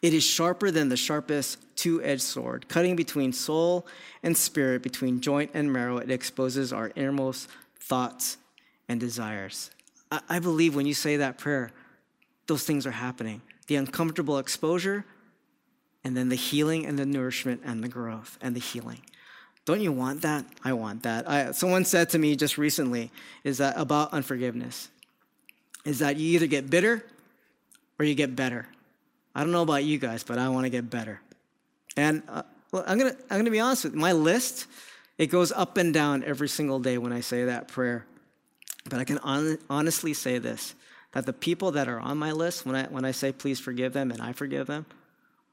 It 0.00 0.14
is 0.14 0.22
sharper 0.22 0.70
than 0.70 0.90
the 0.90 0.96
sharpest 0.96 1.58
two 1.74 2.00
edged 2.04 2.22
sword, 2.22 2.68
cutting 2.68 2.94
between 2.94 3.32
soul 3.32 3.84
and 4.22 4.36
spirit, 4.36 4.82
between 4.84 5.20
joint 5.20 5.50
and 5.54 5.72
marrow. 5.72 5.98
It 5.98 6.10
exposes 6.10 6.72
our 6.72 6.92
innermost 6.94 7.48
thoughts 7.80 8.36
and 8.88 9.00
desires. 9.00 9.72
I, 10.12 10.20
I 10.28 10.38
believe 10.38 10.76
when 10.76 10.86
you 10.86 10.94
say 10.94 11.16
that 11.16 11.36
prayer, 11.36 11.72
those 12.48 12.64
things 12.64 12.86
are 12.86 12.90
happening. 12.90 13.40
The 13.68 13.76
uncomfortable 13.76 14.38
exposure 14.38 15.04
and 16.02 16.16
then 16.16 16.28
the 16.28 16.36
healing 16.36 16.86
and 16.86 16.98
the 16.98 17.06
nourishment 17.06 17.62
and 17.64 17.84
the 17.84 17.88
growth 17.88 18.38
and 18.40 18.56
the 18.56 18.60
healing. 18.60 19.02
Don't 19.64 19.82
you 19.82 19.92
want 19.92 20.22
that? 20.22 20.46
I 20.64 20.72
want 20.72 21.02
that. 21.02 21.28
I, 21.28 21.52
someone 21.52 21.84
said 21.84 22.08
to 22.10 22.18
me 22.18 22.34
just 22.34 22.56
recently 22.58 23.12
is 23.44 23.58
that 23.58 23.78
about 23.78 24.12
unforgiveness 24.12 24.88
is 25.84 25.98
that 26.00 26.16
you 26.16 26.34
either 26.34 26.46
get 26.46 26.70
bitter 26.70 27.04
or 27.98 28.04
you 28.04 28.14
get 28.14 28.34
better. 28.34 28.66
I 29.34 29.42
don't 29.42 29.52
know 29.52 29.62
about 29.62 29.84
you 29.84 29.98
guys, 29.98 30.24
but 30.24 30.38
I 30.38 30.48
want 30.48 30.64
to 30.64 30.70
get 30.70 30.88
better. 30.88 31.20
And 31.96 32.22
uh, 32.28 32.42
well, 32.72 32.84
I'm 32.86 32.98
gonna 32.98 33.16
I'm 33.30 33.38
gonna 33.38 33.50
be 33.50 33.60
honest 33.60 33.84
with 33.84 33.94
you. 33.94 34.00
My 34.00 34.12
list 34.12 34.66
it 35.18 35.26
goes 35.26 35.52
up 35.52 35.76
and 35.76 35.92
down 35.92 36.24
every 36.24 36.48
single 36.48 36.78
day 36.78 36.96
when 36.96 37.12
I 37.12 37.20
say 37.20 37.44
that 37.44 37.68
prayer. 37.68 38.06
But 38.88 39.00
I 39.00 39.04
can 39.04 39.18
on, 39.18 39.58
honestly 39.68 40.14
say 40.14 40.38
this: 40.38 40.74
that 41.18 41.26
the 41.26 41.32
people 41.32 41.72
that 41.72 41.88
are 41.88 41.98
on 41.98 42.16
my 42.16 42.30
list, 42.30 42.64
when 42.64 42.76
I 42.76 42.84
when 42.84 43.04
I 43.04 43.10
say 43.10 43.32
please 43.32 43.58
forgive 43.58 43.92
them 43.92 44.12
and 44.12 44.22
I 44.22 44.32
forgive 44.32 44.68
them, 44.68 44.86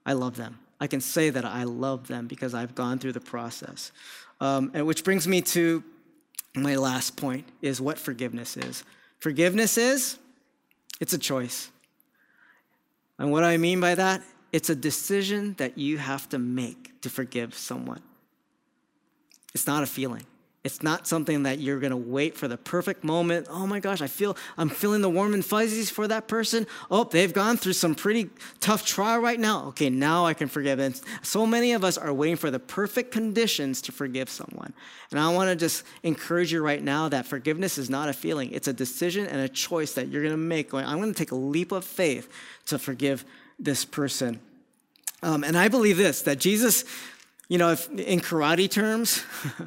I 0.05 0.13
love 0.13 0.35
them. 0.35 0.59
I 0.79 0.85
can 0.85 1.01
say 1.01 1.31
that 1.31 1.43
I 1.43 1.63
love 1.63 2.07
them 2.07 2.27
because 2.27 2.53
I've 2.53 2.75
gone 2.75 2.99
through 2.99 3.13
the 3.13 3.19
process. 3.19 3.91
Um, 4.39 4.69
and 4.75 4.85
which 4.85 5.03
brings 5.03 5.27
me 5.27 5.41
to 5.41 5.83
my 6.53 6.75
last 6.75 7.17
point 7.17 7.47
is 7.63 7.81
what 7.81 7.97
forgiveness 7.97 8.57
is. 8.57 8.83
Forgiveness 9.17 9.75
is, 9.79 10.19
it's 10.99 11.13
a 11.13 11.17
choice. 11.17 11.71
And 13.17 13.31
what 13.31 13.43
I 13.43 13.57
mean 13.57 13.79
by 13.79 13.95
that, 13.95 14.21
it's 14.51 14.69
a 14.69 14.75
decision 14.75 15.55
that 15.57 15.79
you 15.79 15.97
have 15.97 16.29
to 16.29 16.37
make 16.37 17.01
to 17.01 17.09
forgive 17.09 17.55
someone. 17.55 18.03
It's 19.55 19.65
not 19.65 19.81
a 19.81 19.87
feeling. 19.87 20.27
It's 20.65 20.81
not 20.81 21.05
something 21.05 21.43
that 21.43 21.59
you're 21.59 21.79
going 21.79 21.91
to 21.91 21.95
wait 21.97 22.35
for 22.35 22.47
the 22.47 22.57
perfect 22.57 23.03
moment. 23.03 23.45
Oh 23.51 23.67
my 23.67 23.79
gosh, 23.79 24.01
I 24.01 24.07
feel 24.07 24.35
I'm 24.57 24.67
feeling 24.67 25.03
the 25.03 25.09
warm 25.11 25.35
and 25.35 25.45
fuzzies 25.45 25.91
for 25.91 26.07
that 26.07 26.27
person. 26.27 26.65
Oh, 26.89 27.03
they've 27.03 27.31
gone 27.31 27.57
through 27.57 27.73
some 27.73 27.93
pretty 27.93 28.31
tough 28.61 28.83
trial 28.83 29.19
right 29.19 29.39
now. 29.39 29.67
Okay, 29.67 29.91
now 29.91 30.25
I 30.25 30.33
can 30.33 30.47
forgive. 30.47 30.79
And 30.79 30.99
so 31.21 31.45
many 31.45 31.73
of 31.73 31.83
us 31.83 31.99
are 31.99 32.11
waiting 32.11 32.35
for 32.35 32.49
the 32.49 32.57
perfect 32.57 33.11
conditions 33.11 33.79
to 33.83 33.91
forgive 33.91 34.27
someone. 34.27 34.73
And 35.11 35.19
I 35.19 35.31
want 35.31 35.51
to 35.51 35.55
just 35.55 35.83
encourage 36.01 36.51
you 36.51 36.63
right 36.63 36.81
now 36.81 37.09
that 37.09 37.27
forgiveness 37.27 37.77
is 37.77 37.87
not 37.87 38.09
a 38.09 38.13
feeling. 38.13 38.49
It's 38.51 38.67
a 38.67 38.73
decision 38.73 39.27
and 39.27 39.41
a 39.41 39.47
choice 39.47 39.93
that 39.93 40.07
you're 40.07 40.23
going 40.23 40.33
to 40.33 40.37
make. 40.37 40.71
Going, 40.71 40.87
I'm 40.87 40.99
going 40.99 41.13
to 41.13 41.17
take 41.17 41.31
a 41.31 41.35
leap 41.35 41.73
of 41.73 41.85
faith 41.85 42.27
to 42.65 42.79
forgive 42.79 43.23
this 43.59 43.85
person. 43.85 44.39
Um, 45.21 45.43
and 45.43 45.55
I 45.55 45.67
believe 45.67 45.97
this 45.97 46.23
that 46.23 46.39
Jesus, 46.39 46.85
you 47.47 47.57
know, 47.57 47.71
if 47.71 47.89
in 47.91 48.19
karate 48.19 48.69
terms, 48.69 49.23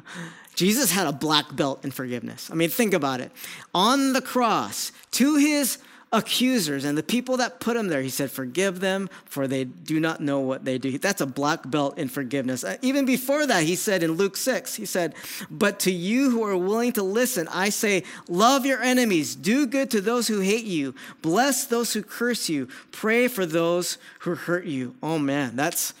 Jesus 0.55 0.91
had 0.91 1.07
a 1.07 1.13
black 1.13 1.55
belt 1.55 1.85
in 1.85 1.91
forgiveness. 1.91 2.49
I 2.51 2.55
mean, 2.55 2.69
think 2.69 2.93
about 2.93 3.21
it. 3.21 3.31
On 3.73 4.13
the 4.13 4.21
cross, 4.21 4.91
to 5.11 5.37
his 5.37 5.77
accusers 6.11 6.85
and 6.85 6.97
the 6.97 7.03
people 7.03 7.37
that 7.37 7.59
put 7.59 7.77
him 7.77 7.87
there, 7.87 8.01
he 8.01 8.09
said, 8.09 8.31
Forgive 8.31 8.79
them, 8.79 9.09
for 9.25 9.47
they 9.47 9.63
do 9.63 9.99
not 9.99 10.19
know 10.19 10.39
what 10.39 10.65
they 10.65 10.77
do. 10.77 10.97
That's 10.97 11.21
a 11.21 11.25
black 11.25 11.69
belt 11.69 11.97
in 11.97 12.09
forgiveness. 12.09 12.63
Uh, 12.63 12.77
even 12.81 13.05
before 13.05 13.45
that, 13.45 13.63
he 13.63 13.75
said 13.75 14.03
in 14.03 14.13
Luke 14.13 14.35
6, 14.35 14.75
he 14.75 14.85
said, 14.85 15.13
But 15.49 15.79
to 15.81 15.91
you 15.91 16.31
who 16.31 16.43
are 16.43 16.57
willing 16.57 16.93
to 16.93 17.03
listen, 17.03 17.47
I 17.49 17.69
say, 17.69 18.03
Love 18.27 18.65
your 18.65 18.81
enemies, 18.81 19.35
do 19.35 19.67
good 19.67 19.91
to 19.91 20.01
those 20.01 20.27
who 20.27 20.39
hate 20.39 20.65
you, 20.65 20.95
bless 21.21 21.65
those 21.65 21.93
who 21.93 22.03
curse 22.03 22.49
you, 22.49 22.67
pray 22.91 23.27
for 23.27 23.45
those 23.45 23.97
who 24.19 24.35
hurt 24.35 24.65
you. 24.65 24.95
Oh 25.03 25.19
man, 25.19 25.55
that's, 25.55 25.93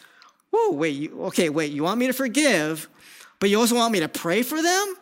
whoa, 0.51 0.71
wait, 0.71 0.95
you, 0.95 1.23
okay, 1.25 1.49
wait, 1.49 1.71
you 1.71 1.83
want 1.83 1.99
me 1.99 2.07
to 2.07 2.13
forgive? 2.13 2.89
But 3.39 3.49
you 3.49 3.59
also 3.59 3.75
want 3.75 3.93
me 3.93 3.99
to 4.01 4.09
pray 4.09 4.41
for 4.43 4.61
them 4.61 4.95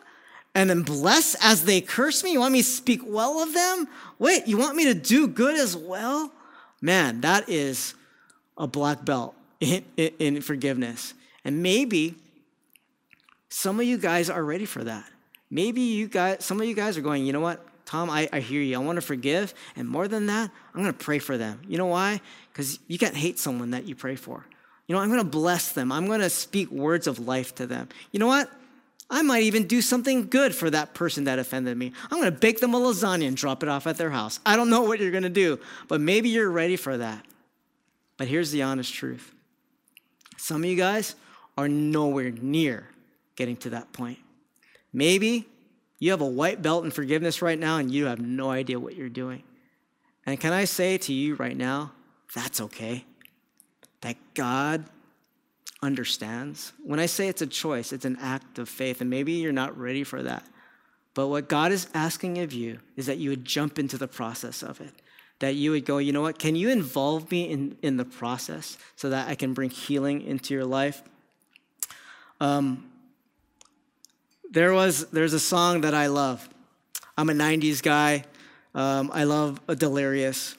and 0.54 0.70
then 0.70 0.82
bless 0.82 1.34
as 1.42 1.64
they 1.64 1.80
curse 1.80 2.22
me? 2.22 2.32
You 2.32 2.40
want 2.40 2.52
me 2.52 2.62
to 2.62 2.68
speak 2.68 3.00
well 3.04 3.40
of 3.42 3.52
them? 3.52 3.88
Wait, 4.18 4.46
you 4.46 4.56
want 4.56 4.76
me 4.76 4.84
to 4.84 4.94
do 4.94 5.26
good 5.26 5.56
as 5.56 5.76
well? 5.76 6.32
Man, 6.80 7.20
that 7.22 7.48
is 7.48 7.94
a 8.56 8.66
black 8.66 9.04
belt 9.04 9.34
in, 9.60 9.84
in, 9.96 10.10
in 10.18 10.40
forgiveness. 10.40 11.14
And 11.44 11.62
maybe 11.62 12.14
some 13.48 13.80
of 13.80 13.86
you 13.86 13.98
guys 13.98 14.30
are 14.30 14.44
ready 14.44 14.64
for 14.64 14.84
that. 14.84 15.04
Maybe 15.50 15.80
you 15.80 16.08
guys, 16.08 16.44
some 16.44 16.60
of 16.60 16.66
you 16.66 16.74
guys 16.74 16.98
are 16.98 17.00
going, 17.00 17.24
you 17.24 17.32
know 17.32 17.40
what, 17.40 17.64
Tom, 17.86 18.10
I, 18.10 18.28
I 18.32 18.40
hear 18.40 18.60
you. 18.60 18.76
I 18.76 18.78
want 18.84 18.96
to 18.96 19.02
forgive. 19.02 19.54
And 19.74 19.88
more 19.88 20.08
than 20.08 20.26
that, 20.26 20.50
I'm 20.74 20.82
going 20.82 20.92
to 20.92 21.04
pray 21.04 21.18
for 21.18 21.38
them. 21.38 21.62
You 21.66 21.78
know 21.78 21.86
why? 21.86 22.20
Because 22.52 22.78
you 22.86 22.98
can't 22.98 23.16
hate 23.16 23.38
someone 23.38 23.70
that 23.70 23.86
you 23.86 23.94
pray 23.94 24.14
for. 24.14 24.44
You 24.88 24.94
know, 24.94 25.02
I'm 25.02 25.10
going 25.10 25.20
to 25.20 25.28
bless 25.28 25.72
them. 25.72 25.92
I'm 25.92 26.06
going 26.06 26.20
to 26.20 26.30
speak 26.30 26.70
words 26.70 27.06
of 27.06 27.18
life 27.18 27.54
to 27.56 27.66
them. 27.66 27.88
You 28.10 28.18
know 28.18 28.26
what? 28.26 28.50
I 29.10 29.22
might 29.22 29.44
even 29.44 29.66
do 29.66 29.80
something 29.80 30.28
good 30.28 30.54
for 30.54 30.68
that 30.70 30.94
person 30.94 31.24
that 31.24 31.38
offended 31.38 31.76
me. 31.76 31.92
I'm 32.10 32.18
going 32.18 32.32
to 32.32 32.38
bake 32.38 32.60
them 32.60 32.74
a 32.74 32.78
lasagna 32.80 33.28
and 33.28 33.36
drop 33.36 33.62
it 33.62 33.68
off 33.68 33.86
at 33.86 33.96
their 33.96 34.10
house. 34.10 34.40
I 34.44 34.56
don't 34.56 34.70
know 34.70 34.82
what 34.82 34.98
you're 34.98 35.10
going 35.10 35.22
to 35.22 35.30
do, 35.30 35.58
but 35.88 36.00
maybe 36.00 36.30
you're 36.30 36.50
ready 36.50 36.76
for 36.76 36.96
that. 36.96 37.24
But 38.16 38.28
here's 38.28 38.50
the 38.50 38.62
honest 38.62 38.92
truth 38.92 39.32
some 40.36 40.62
of 40.64 40.70
you 40.70 40.76
guys 40.76 41.14
are 41.56 41.68
nowhere 41.68 42.30
near 42.30 42.88
getting 43.36 43.56
to 43.58 43.70
that 43.70 43.92
point. 43.92 44.18
Maybe 44.92 45.46
you 45.98 46.10
have 46.12 46.20
a 46.20 46.26
white 46.26 46.62
belt 46.62 46.84
in 46.84 46.90
forgiveness 46.90 47.42
right 47.42 47.58
now 47.58 47.76
and 47.76 47.90
you 47.90 48.06
have 48.06 48.20
no 48.20 48.50
idea 48.50 48.80
what 48.80 48.96
you're 48.96 49.08
doing. 49.08 49.42
And 50.24 50.38
can 50.40 50.52
I 50.52 50.64
say 50.64 50.98
to 50.98 51.12
you 51.12 51.34
right 51.34 51.56
now, 51.56 51.92
that's 52.34 52.60
okay 52.60 53.04
that 54.00 54.16
God 54.34 54.84
understands. 55.82 56.72
When 56.84 57.00
I 57.00 57.06
say 57.06 57.28
it's 57.28 57.42
a 57.42 57.46
choice, 57.46 57.92
it's 57.92 58.04
an 58.04 58.18
act 58.20 58.58
of 58.58 58.68
faith, 58.68 59.00
and 59.00 59.10
maybe 59.10 59.32
you're 59.32 59.52
not 59.52 59.78
ready 59.78 60.04
for 60.04 60.22
that. 60.22 60.44
But 61.14 61.28
what 61.28 61.48
God 61.48 61.72
is 61.72 61.88
asking 61.94 62.38
of 62.38 62.52
you 62.52 62.78
is 62.96 63.06
that 63.06 63.18
you 63.18 63.30
would 63.30 63.44
jump 63.44 63.78
into 63.78 63.98
the 63.98 64.08
process 64.08 64.62
of 64.62 64.80
it. 64.80 64.92
That 65.40 65.54
you 65.54 65.70
would 65.70 65.84
go, 65.84 65.98
you 65.98 66.12
know 66.12 66.22
what, 66.22 66.38
can 66.38 66.56
you 66.56 66.68
involve 66.68 67.30
me 67.30 67.48
in, 67.48 67.76
in 67.82 67.96
the 67.96 68.04
process 68.04 68.76
so 68.96 69.10
that 69.10 69.28
I 69.28 69.34
can 69.34 69.54
bring 69.54 69.70
healing 69.70 70.22
into 70.22 70.54
your 70.54 70.64
life? 70.64 71.02
Um, 72.40 72.90
there 74.50 74.72
was 74.72 75.06
there's 75.10 75.32
a 75.32 75.40
song 75.40 75.82
that 75.82 75.94
I 75.94 76.06
love. 76.06 76.48
I'm 77.16 77.30
a 77.30 77.34
90s 77.34 77.82
guy. 77.82 78.24
Um, 78.74 79.10
I 79.12 79.24
love 79.24 79.60
a 79.68 79.74
Delirious. 79.74 80.56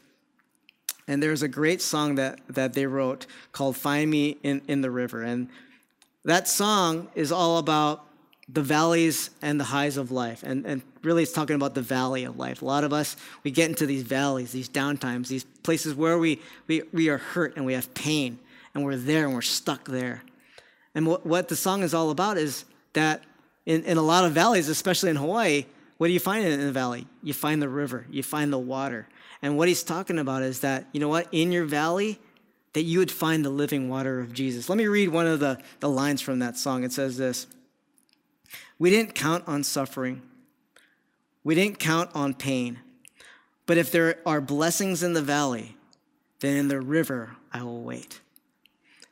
And 1.10 1.24
there's 1.24 1.42
a 1.42 1.48
great 1.48 1.82
song 1.82 2.16
that, 2.16 2.40
that 2.50 2.74
they 2.74 2.86
wrote 2.86 3.26
called 3.52 3.76
Find 3.76 4.12
Me 4.12 4.38
in, 4.44 4.62
in 4.68 4.82
the 4.82 4.92
River. 4.92 5.24
And 5.24 5.50
that 6.24 6.48
song 6.48 7.08
is 7.16 7.32
all 7.32 7.58
about 7.58 8.06
the 8.48 8.62
valleys 8.62 9.32
and 9.42 9.60
the 9.60 9.64
highs 9.64 9.98
of 9.98 10.12
life. 10.12 10.44
And, 10.44 10.68
and 10.68 10.84
really, 11.02 11.24
it's 11.24 11.32
talking 11.32 11.56
about 11.56 11.74
the 11.74 11.82
valley 11.82 12.26
of 12.26 12.38
life. 12.38 12.62
A 12.62 12.66
lot 12.66 12.84
of 12.84 12.94
us, 12.94 13.16
we 13.44 13.50
get 13.50 13.70
into 13.70 13.88
these 13.88 14.04
valleys, 14.04 14.52
these 14.52 14.70
downtimes, 14.70 15.30
these 15.30 15.46
places 15.64 15.96
where 15.96 16.20
we, 16.20 16.42
we, 16.68 16.84
we 16.94 17.10
are 17.10 17.18
hurt 17.18 17.56
and 17.56 17.66
we 17.66 17.74
have 17.74 17.92
pain, 17.96 18.38
and 18.76 18.86
we're 18.86 18.96
there 18.96 19.26
and 19.26 19.34
we're 19.34 19.42
stuck 19.42 19.86
there. 19.86 20.22
And 20.94 21.08
what, 21.08 21.26
what 21.26 21.48
the 21.48 21.56
song 21.56 21.82
is 21.82 21.96
all 21.96 22.12
about 22.12 22.38
is 22.38 22.66
that 22.94 23.24
in, 23.66 23.84
in 23.84 23.98
a 23.98 24.04
lot 24.04 24.26
of 24.26 24.34
valleys, 24.34 24.70
especially 24.70 25.10
in 25.10 25.16
Hawaii, 25.16 25.66
what 25.98 26.06
do 26.06 26.14
you 26.14 26.20
find 26.20 26.46
in 26.46 26.60
the 26.60 26.72
valley? 26.72 27.08
You 27.24 27.34
find 27.34 27.60
the 27.60 27.68
river, 27.68 28.06
you 28.12 28.22
find 28.22 28.54
the 28.54 28.60
water. 28.60 29.08
And 29.42 29.58
what 29.58 29.68
he's 29.68 29.84
talking 29.84 30.20
about 30.20 30.44
is 30.44 30.60
that, 30.62 30.88
you 30.92 31.00
know 31.00 31.08
what, 31.08 31.28
in 31.32 31.52
your 31.52 31.66
valley, 31.66 32.20
that 32.74 32.84
you 32.84 33.00
would 33.00 33.12
find 33.12 33.44
the 33.44 33.50
living 33.50 33.90
water 33.90 34.20
of 34.20 34.34
Jesus. 34.34 34.70
Let 34.70 34.78
me 34.78 34.88
read 34.88 35.10
one 35.10 35.28
of 35.28 35.40
the, 35.40 35.60
the 35.80 35.90
lines 35.90 36.22
from 36.22 36.40
that 36.40 36.58
song. 36.58 36.84
It 36.84 36.92
says 36.92 37.18
this 37.18 37.48
We 38.78 38.90
didn't 38.90 39.16
count 39.16 39.46
on 39.48 39.64
suffering, 39.64 40.22
we 41.44 41.56
didn't 41.56 41.80
count 41.80 42.12
on 42.14 42.34
pain, 42.34 42.80
But 43.66 43.78
if 43.78 43.92
there 43.92 44.20
are 44.26 44.42
blessings 44.42 45.04
in 45.04 45.14
the 45.14 45.22
valley, 45.22 45.78
then 46.42 46.58
in 46.58 46.68
the 46.68 46.82
river 46.82 47.36
I 47.52 47.64
will 47.64 47.82
wait. 47.82 48.20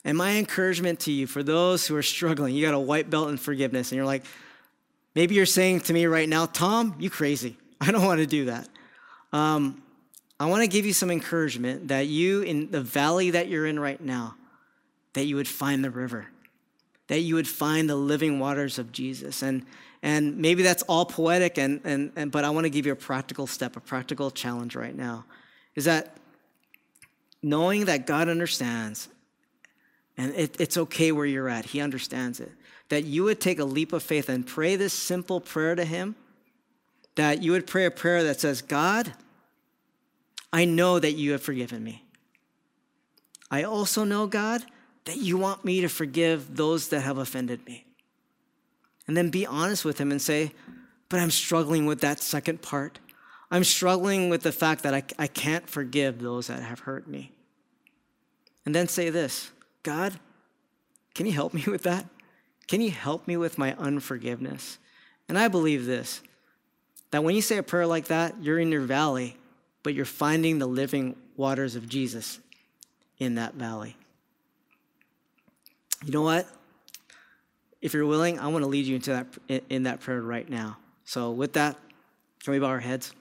And 0.04 0.18
my 0.18 0.38
encouragement 0.38 1.02
to 1.02 1.12
you, 1.12 1.28
for 1.28 1.44
those 1.44 1.86
who 1.88 1.96
are 1.96 2.04
struggling, 2.04 2.56
you 2.56 2.66
got 2.66 2.74
a 2.74 2.80
white 2.80 3.10
belt 3.10 3.30
in 3.30 3.38
forgiveness, 3.38 3.92
and 3.92 3.98
you're 3.98 4.06
like, 4.06 4.24
maybe 5.16 5.36
you're 5.36 5.46
saying 5.46 5.82
to 5.82 5.94
me 5.94 6.06
right 6.06 6.30
now, 6.30 6.46
Tom, 6.46 6.96
you 7.00 7.10
crazy. 7.10 7.58
I 7.82 7.92
don't 7.92 8.06
want 8.06 8.20
to 8.20 8.28
do 8.28 8.46
that. 8.46 8.70
Um, 9.34 9.82
I 10.40 10.46
want 10.46 10.62
to 10.62 10.68
give 10.68 10.86
you 10.86 10.94
some 10.94 11.10
encouragement 11.10 11.88
that 11.88 12.08
you, 12.08 12.44
in 12.44 12.70
the 12.70 12.82
valley 12.82 13.32
that 13.32 13.48
you're 13.48 13.66
in 13.66 13.80
right 13.80 14.00
now, 14.00 14.36
that 15.14 15.26
you 15.26 15.36
would 15.36 15.48
find 15.48 15.84
the 15.84 15.90
river, 15.90 16.28
that 17.08 17.22
you 17.22 17.36
would 17.36 17.48
find 17.48 17.90
the 17.90 17.96
living 17.96 18.40
waters 18.40 18.78
of 18.78 18.92
Jesus. 18.92 19.42
And, 19.42 19.66
and 20.04 20.38
maybe 20.38 20.62
that's 20.62 20.84
all 20.84 21.06
poetic, 21.06 21.58
and, 21.58 21.82
and, 21.84 22.12
and, 22.16 22.32
but 22.32 22.44
I 22.44 22.52
want 22.52 22.66
to 22.66 22.70
give 22.70 22.86
you 22.86 22.92
a 22.92 22.96
practical 22.96 23.48
step, 23.48 23.76
a 23.76 23.80
practical 23.80 24.30
challenge 24.30 24.76
right 24.76 24.96
now. 24.96 25.26
Is 25.74 25.86
that 25.86 26.18
knowing 27.42 27.86
that 27.86 28.06
God 28.06 28.30
understands, 28.30 29.10
and 30.18 30.36
it, 30.36 30.60
it's 30.62 30.78
okay 30.78 31.12
where 31.12 31.26
you're 31.26 31.50
at, 31.50 31.66
He 31.66 31.82
understands 31.82 32.40
it, 32.40 32.52
that 32.90 33.06
you 33.06 33.24
would 33.24 33.42
take 33.42 33.58
a 33.58 33.66
leap 33.66 33.92
of 33.92 34.04
faith 34.04 34.30
and 34.30 34.46
pray 34.46 34.76
this 34.76 34.94
simple 34.94 35.42
prayer 35.42 35.74
to 35.74 35.84
Him, 35.84 36.16
that 37.16 37.42
you 37.42 37.52
would 37.54 37.66
pray 37.66 37.86
a 37.86 37.92
prayer 37.92 38.24
that 38.24 38.40
says, 38.40 38.62
God, 38.62 39.14
I 40.52 40.66
know 40.66 41.00
that 41.00 41.14
you 41.14 41.34
have 41.34 41.42
forgiven 41.42 41.84
me. 41.84 42.06
I 43.50 43.64
also 43.64 44.04
know, 44.04 44.28
God, 44.28 44.64
that 45.06 45.18
you 45.18 45.38
want 45.38 45.64
me 45.64 45.82
to 45.82 45.88
forgive 45.88 46.56
those 46.56 46.90
that 46.90 47.02
have 47.02 47.18
offended 47.18 47.66
me. 47.66 47.86
And 49.08 49.16
then 49.16 49.30
be 49.30 49.46
honest 49.46 49.86
with 49.86 49.98
him 49.98 50.12
and 50.12 50.22
say, 50.22 50.52
but 51.10 51.20
I'm 51.20 51.32
struggling 51.32 51.86
with 51.86 52.02
that 52.02 52.20
second 52.20 52.62
part. 52.62 53.00
I'm 53.50 53.64
struggling 53.64 54.30
with 54.30 54.44
the 54.44 54.52
fact 54.52 54.84
that 54.84 54.94
I, 54.94 55.04
I 55.18 55.28
can't 55.28 55.70
forgive 55.70 56.20
those 56.20 56.48
that 56.48 56.62
have 56.62 56.82
hurt 56.82 57.08
me. 57.08 57.32
And 58.66 58.76
then 58.76 58.90
say 58.90 59.10
this 59.10 59.52
God, 59.84 60.20
can 61.16 61.26
you 61.26 61.32
help 61.32 61.54
me 61.54 61.64
with 61.68 61.84
that? 61.84 62.06
Can 62.68 62.82
you 62.82 62.92
help 62.92 63.28
me 63.28 63.38
with 63.38 63.58
my 63.58 63.74
unforgiveness? 63.76 64.78
And 65.30 65.40
I 65.40 65.48
believe 65.48 65.86
this 65.86 66.22
that 67.12 67.24
when 67.24 67.36
you 67.36 67.42
say 67.42 67.58
a 67.58 67.64
prayer 67.64 67.88
like 67.88 68.08
that, 68.08 68.36
you're 68.42 68.60
in 68.60 68.70
your 68.70 68.82
valley 68.82 69.38
but 69.88 69.94
you're 69.94 70.04
finding 70.04 70.60
the 70.60 70.68
living 70.68 71.16
waters 71.38 71.78
of 71.78 71.88
Jesus 71.88 72.42
in 73.20 73.36
that 73.36 73.54
valley. 73.54 73.96
You 76.04 76.12
know 76.12 76.24
what? 76.24 76.46
If 77.82 77.94
you're 77.94 78.06
willing, 78.06 78.38
I 78.38 78.48
want 78.48 78.64
to 78.64 78.68
lead 78.68 78.86
you 78.86 78.96
into 78.96 79.12
that 79.48 79.64
in 79.70 79.84
that 79.84 80.02
prayer 80.02 80.22
right 80.22 80.50
now. 80.50 80.76
So 81.06 81.32
with 81.32 81.54
that, 81.54 81.78
can 82.44 82.52
we 82.52 82.60
bow 82.60 82.66
our 82.66 82.82
heads? 82.82 83.14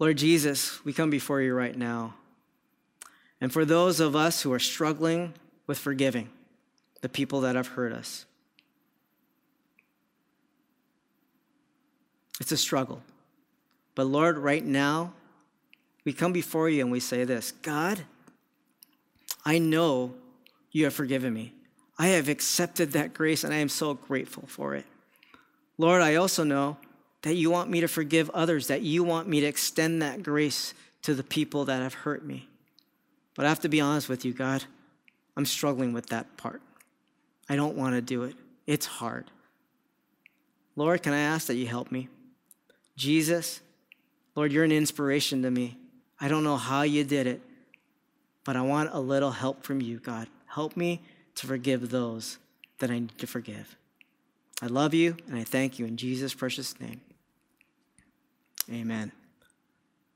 Lord 0.00 0.18
Jesus, 0.18 0.84
we 0.84 0.92
come 0.92 1.10
before 1.10 1.40
you 1.40 1.54
right 1.54 1.76
now. 1.78 2.14
And 3.40 3.52
for 3.52 3.64
those 3.64 4.00
of 4.00 4.16
us 4.16 4.42
who 4.42 4.52
are 4.52 4.58
struggling 4.58 5.34
with 5.68 5.78
forgiving 5.78 6.30
the 7.02 7.08
people 7.08 7.42
that 7.42 7.54
have 7.54 7.68
hurt 7.68 7.92
us, 7.92 8.26
It's 12.40 12.52
a 12.52 12.56
struggle. 12.56 13.02
But 13.94 14.04
Lord, 14.04 14.38
right 14.38 14.64
now, 14.64 15.12
we 16.04 16.12
come 16.12 16.32
before 16.32 16.68
you 16.68 16.82
and 16.82 16.92
we 16.92 17.00
say 17.00 17.24
this 17.24 17.52
God, 17.62 18.00
I 19.44 19.58
know 19.58 20.14
you 20.70 20.84
have 20.84 20.94
forgiven 20.94 21.32
me. 21.32 21.52
I 21.98 22.08
have 22.08 22.28
accepted 22.28 22.92
that 22.92 23.14
grace 23.14 23.42
and 23.42 23.54
I 23.54 23.58
am 23.58 23.68
so 23.68 23.94
grateful 23.94 24.44
for 24.46 24.74
it. 24.74 24.84
Lord, 25.78 26.02
I 26.02 26.16
also 26.16 26.44
know 26.44 26.76
that 27.22 27.34
you 27.34 27.50
want 27.50 27.70
me 27.70 27.80
to 27.80 27.88
forgive 27.88 28.30
others, 28.30 28.66
that 28.66 28.82
you 28.82 29.02
want 29.02 29.28
me 29.28 29.40
to 29.40 29.46
extend 29.46 30.02
that 30.02 30.22
grace 30.22 30.74
to 31.02 31.14
the 31.14 31.22
people 31.22 31.64
that 31.64 31.82
have 31.82 31.94
hurt 31.94 32.24
me. 32.24 32.48
But 33.34 33.46
I 33.46 33.48
have 33.48 33.60
to 33.60 33.68
be 33.68 33.80
honest 33.80 34.08
with 34.08 34.24
you, 34.24 34.32
God, 34.32 34.64
I'm 35.36 35.46
struggling 35.46 35.92
with 35.92 36.06
that 36.08 36.36
part. 36.36 36.62
I 37.48 37.56
don't 37.56 37.76
want 37.76 37.94
to 37.94 38.00
do 38.00 38.24
it, 38.24 38.34
it's 38.66 38.86
hard. 38.86 39.30
Lord, 40.76 41.02
can 41.02 41.14
I 41.14 41.20
ask 41.20 41.46
that 41.46 41.56
you 41.56 41.66
help 41.66 41.90
me? 41.90 42.08
Jesus, 42.96 43.60
Lord, 44.34 44.52
you're 44.52 44.64
an 44.64 44.72
inspiration 44.72 45.42
to 45.42 45.50
me. 45.50 45.78
I 46.20 46.28
don't 46.28 46.44
know 46.44 46.56
how 46.56 46.82
you 46.82 47.04
did 47.04 47.26
it, 47.26 47.42
but 48.44 48.56
I 48.56 48.62
want 48.62 48.90
a 48.92 49.00
little 49.00 49.30
help 49.30 49.62
from 49.62 49.80
you, 49.80 49.98
God. 49.98 50.28
Help 50.46 50.76
me 50.76 51.02
to 51.34 51.46
forgive 51.46 51.90
those 51.90 52.38
that 52.78 52.90
I 52.90 52.98
need 52.98 53.18
to 53.18 53.26
forgive. 53.26 53.76
I 54.62 54.66
love 54.66 54.94
you 54.94 55.16
and 55.28 55.36
I 55.36 55.44
thank 55.44 55.78
you 55.78 55.86
in 55.86 55.96
Jesus' 55.96 56.32
precious 56.32 56.78
name. 56.80 57.00
Amen. 58.72 59.12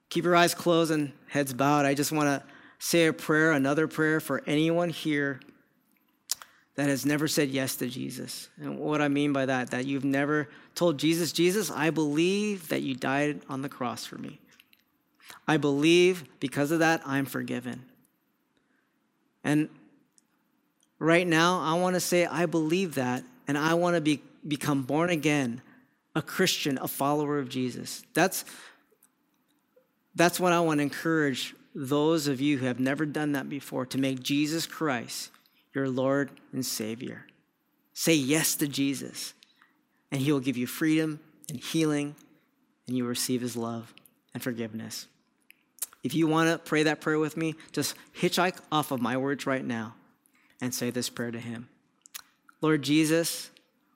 Keep 0.08 0.24
your 0.24 0.34
eyes 0.34 0.54
closed 0.54 0.90
and 0.90 1.12
heads 1.28 1.52
bowed. 1.52 1.86
I 1.86 1.94
just 1.94 2.10
want 2.10 2.28
to 2.28 2.42
say 2.78 3.06
a 3.06 3.12
prayer, 3.12 3.52
another 3.52 3.86
prayer 3.86 4.18
for 4.18 4.42
anyone 4.46 4.88
here 4.88 5.40
that 6.80 6.88
has 6.88 7.04
never 7.04 7.28
said 7.28 7.50
yes 7.50 7.76
to 7.76 7.88
Jesus. 7.88 8.48
And 8.58 8.78
what 8.78 9.02
I 9.02 9.08
mean 9.08 9.34
by 9.34 9.44
that, 9.44 9.72
that 9.72 9.84
you've 9.84 10.02
never 10.02 10.48
told 10.74 10.98
Jesus, 10.98 11.30
Jesus, 11.30 11.70
I 11.70 11.90
believe 11.90 12.68
that 12.68 12.80
you 12.80 12.94
died 12.94 13.42
on 13.50 13.60
the 13.60 13.68
cross 13.68 14.06
for 14.06 14.16
me. 14.16 14.40
I 15.46 15.58
believe 15.58 16.24
because 16.40 16.70
of 16.70 16.78
that, 16.78 17.02
I'm 17.04 17.26
forgiven. 17.26 17.84
And 19.44 19.68
right 20.98 21.26
now, 21.26 21.60
I 21.60 21.78
want 21.78 21.96
to 21.96 22.00
say, 22.00 22.24
I 22.24 22.46
believe 22.46 22.94
that, 22.94 23.24
and 23.46 23.58
I 23.58 23.74
want 23.74 23.96
to 23.96 24.00
be, 24.00 24.22
become 24.48 24.82
born 24.84 25.10
again, 25.10 25.60
a 26.16 26.22
Christian, 26.22 26.78
a 26.80 26.88
follower 26.88 27.38
of 27.38 27.50
Jesus. 27.50 28.04
That's, 28.14 28.46
that's 30.14 30.40
what 30.40 30.54
I 30.54 30.60
want 30.60 30.78
to 30.78 30.84
encourage 30.84 31.54
those 31.74 32.26
of 32.26 32.40
you 32.40 32.56
who 32.56 32.64
have 32.64 32.80
never 32.80 33.04
done 33.04 33.32
that 33.32 33.50
before 33.50 33.84
to 33.84 33.98
make 33.98 34.22
Jesus 34.22 34.64
Christ 34.64 35.30
your 35.74 35.88
Lord 35.88 36.30
and 36.52 36.64
Savior. 36.64 37.26
Say 37.92 38.14
yes 38.14 38.54
to 38.56 38.68
Jesus, 38.68 39.34
and 40.10 40.20
He 40.20 40.32
will 40.32 40.40
give 40.40 40.56
you 40.56 40.66
freedom 40.66 41.20
and 41.48 41.60
healing, 41.60 42.14
and 42.86 42.96
you 42.96 43.04
will 43.04 43.10
receive 43.10 43.40
His 43.40 43.56
love 43.56 43.94
and 44.34 44.42
forgiveness. 44.42 45.06
If 46.02 46.14
you 46.14 46.26
want 46.26 46.50
to 46.50 46.58
pray 46.58 46.84
that 46.84 47.00
prayer 47.00 47.18
with 47.18 47.36
me, 47.36 47.54
just 47.72 47.94
hitchhike 48.18 48.58
off 48.72 48.90
of 48.90 49.02
my 49.02 49.16
words 49.16 49.46
right 49.46 49.64
now 49.64 49.94
and 50.60 50.74
say 50.74 50.90
this 50.90 51.10
prayer 51.10 51.30
to 51.30 51.38
Him 51.38 51.68
Lord 52.60 52.82
Jesus, 52.82 53.50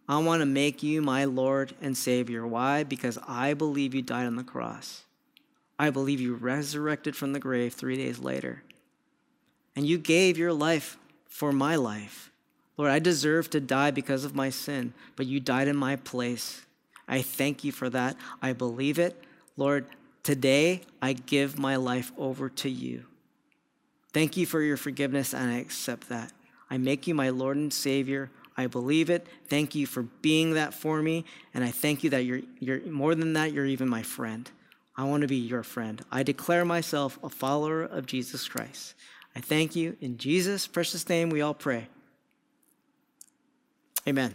I 0.09 0.19
want 0.19 0.41
to 0.41 0.47
make 0.47 0.83
you 0.83 1.01
my 1.01 1.25
Lord 1.25 1.75
and 1.81 1.97
Savior. 1.97 2.47
Why? 2.47 2.85
Because 2.85 3.19
I 3.27 3.55
believe 3.55 3.95
you 3.95 4.03
died 4.03 4.27
on 4.27 4.37
the 4.37 4.45
cross. 4.45 5.05
I 5.79 5.91
believe 5.91 6.21
you 6.21 6.35
resurrected 6.35 7.17
from 7.17 7.33
the 7.33 7.41
grave 7.41 7.75
three 7.75 7.97
days 7.97 8.19
later. 8.19 8.63
And 9.75 9.87
you 9.87 9.99
gave 9.99 10.39
your 10.39 10.53
life 10.53 10.99
for 11.35 11.51
my 11.51 11.75
life. 11.75 12.31
Lord, 12.77 12.93
I 12.93 13.01
deserve 13.01 13.51
to 13.51 13.61
die 13.61 13.91
because 13.91 14.25
of 14.25 14.37
my 14.37 14.51
sin, 14.51 14.95
but 15.17 15.27
you 15.27 15.41
died 15.41 15.67
in 15.67 15.77
my 15.77 15.97
place. 15.97 16.65
I 17.09 17.23
thank 17.23 17.65
you 17.65 17.73
for 17.73 17.91
that. 17.91 18.17
I 18.41 18.53
believe 18.53 19.01
it. 19.01 19.21
Lord, 19.57 19.87
today 20.23 20.83
I 21.03 21.15
give 21.15 21.59
my 21.59 21.75
life 21.75 22.13
over 22.17 22.49
to 22.51 22.71
you. 22.71 23.07
Thank 24.13 24.37
you 24.37 24.47
for 24.47 24.63
your 24.63 24.77
forgiveness, 24.77 25.35
and 25.35 25.51
I 25.51 25.59
accept 25.59 26.09
that. 26.09 26.33
I 26.71 26.79
make 26.79 27.09
you 27.09 27.17
my 27.17 27.31
Lord 27.31 27.57
and 27.57 27.73
Savior. 27.73 28.31
I 28.57 28.69
believe 28.69 29.11
it. 29.11 29.27
Thank 29.49 29.75
you 29.75 29.89
for 29.89 30.03
being 30.23 30.55
that 30.55 30.73
for 30.73 31.03
me. 31.03 31.25
And 31.53 31.65
I 31.65 31.73
thank 31.73 32.05
you 32.05 32.11
that 32.11 32.23
you're, 32.23 32.43
you're 32.61 32.81
more 32.83 33.17
than 33.17 33.33
that, 33.33 33.53
you're 33.53 33.67
even 33.67 33.89
my 33.89 34.05
friend. 34.05 34.49
I 34.97 35.03
want 35.03 35.23
to 35.23 35.27
be 35.27 35.35
your 35.35 35.65
friend. 35.65 36.01
I 36.13 36.23
declare 36.23 36.65
myself 36.65 37.19
a 37.25 37.29
follower 37.29 37.83
of 37.83 38.07
Jesus 38.07 38.47
Christ. 38.47 38.95
I 39.37 39.41
thank 39.41 39.75
you. 39.75 39.97
In 40.01 40.17
Jesus' 40.17 40.67
precious 40.67 41.09
name, 41.09 41.31
we 41.31 41.41
all 41.41 41.55
pray. 41.55 41.89
Amen. 44.07 44.35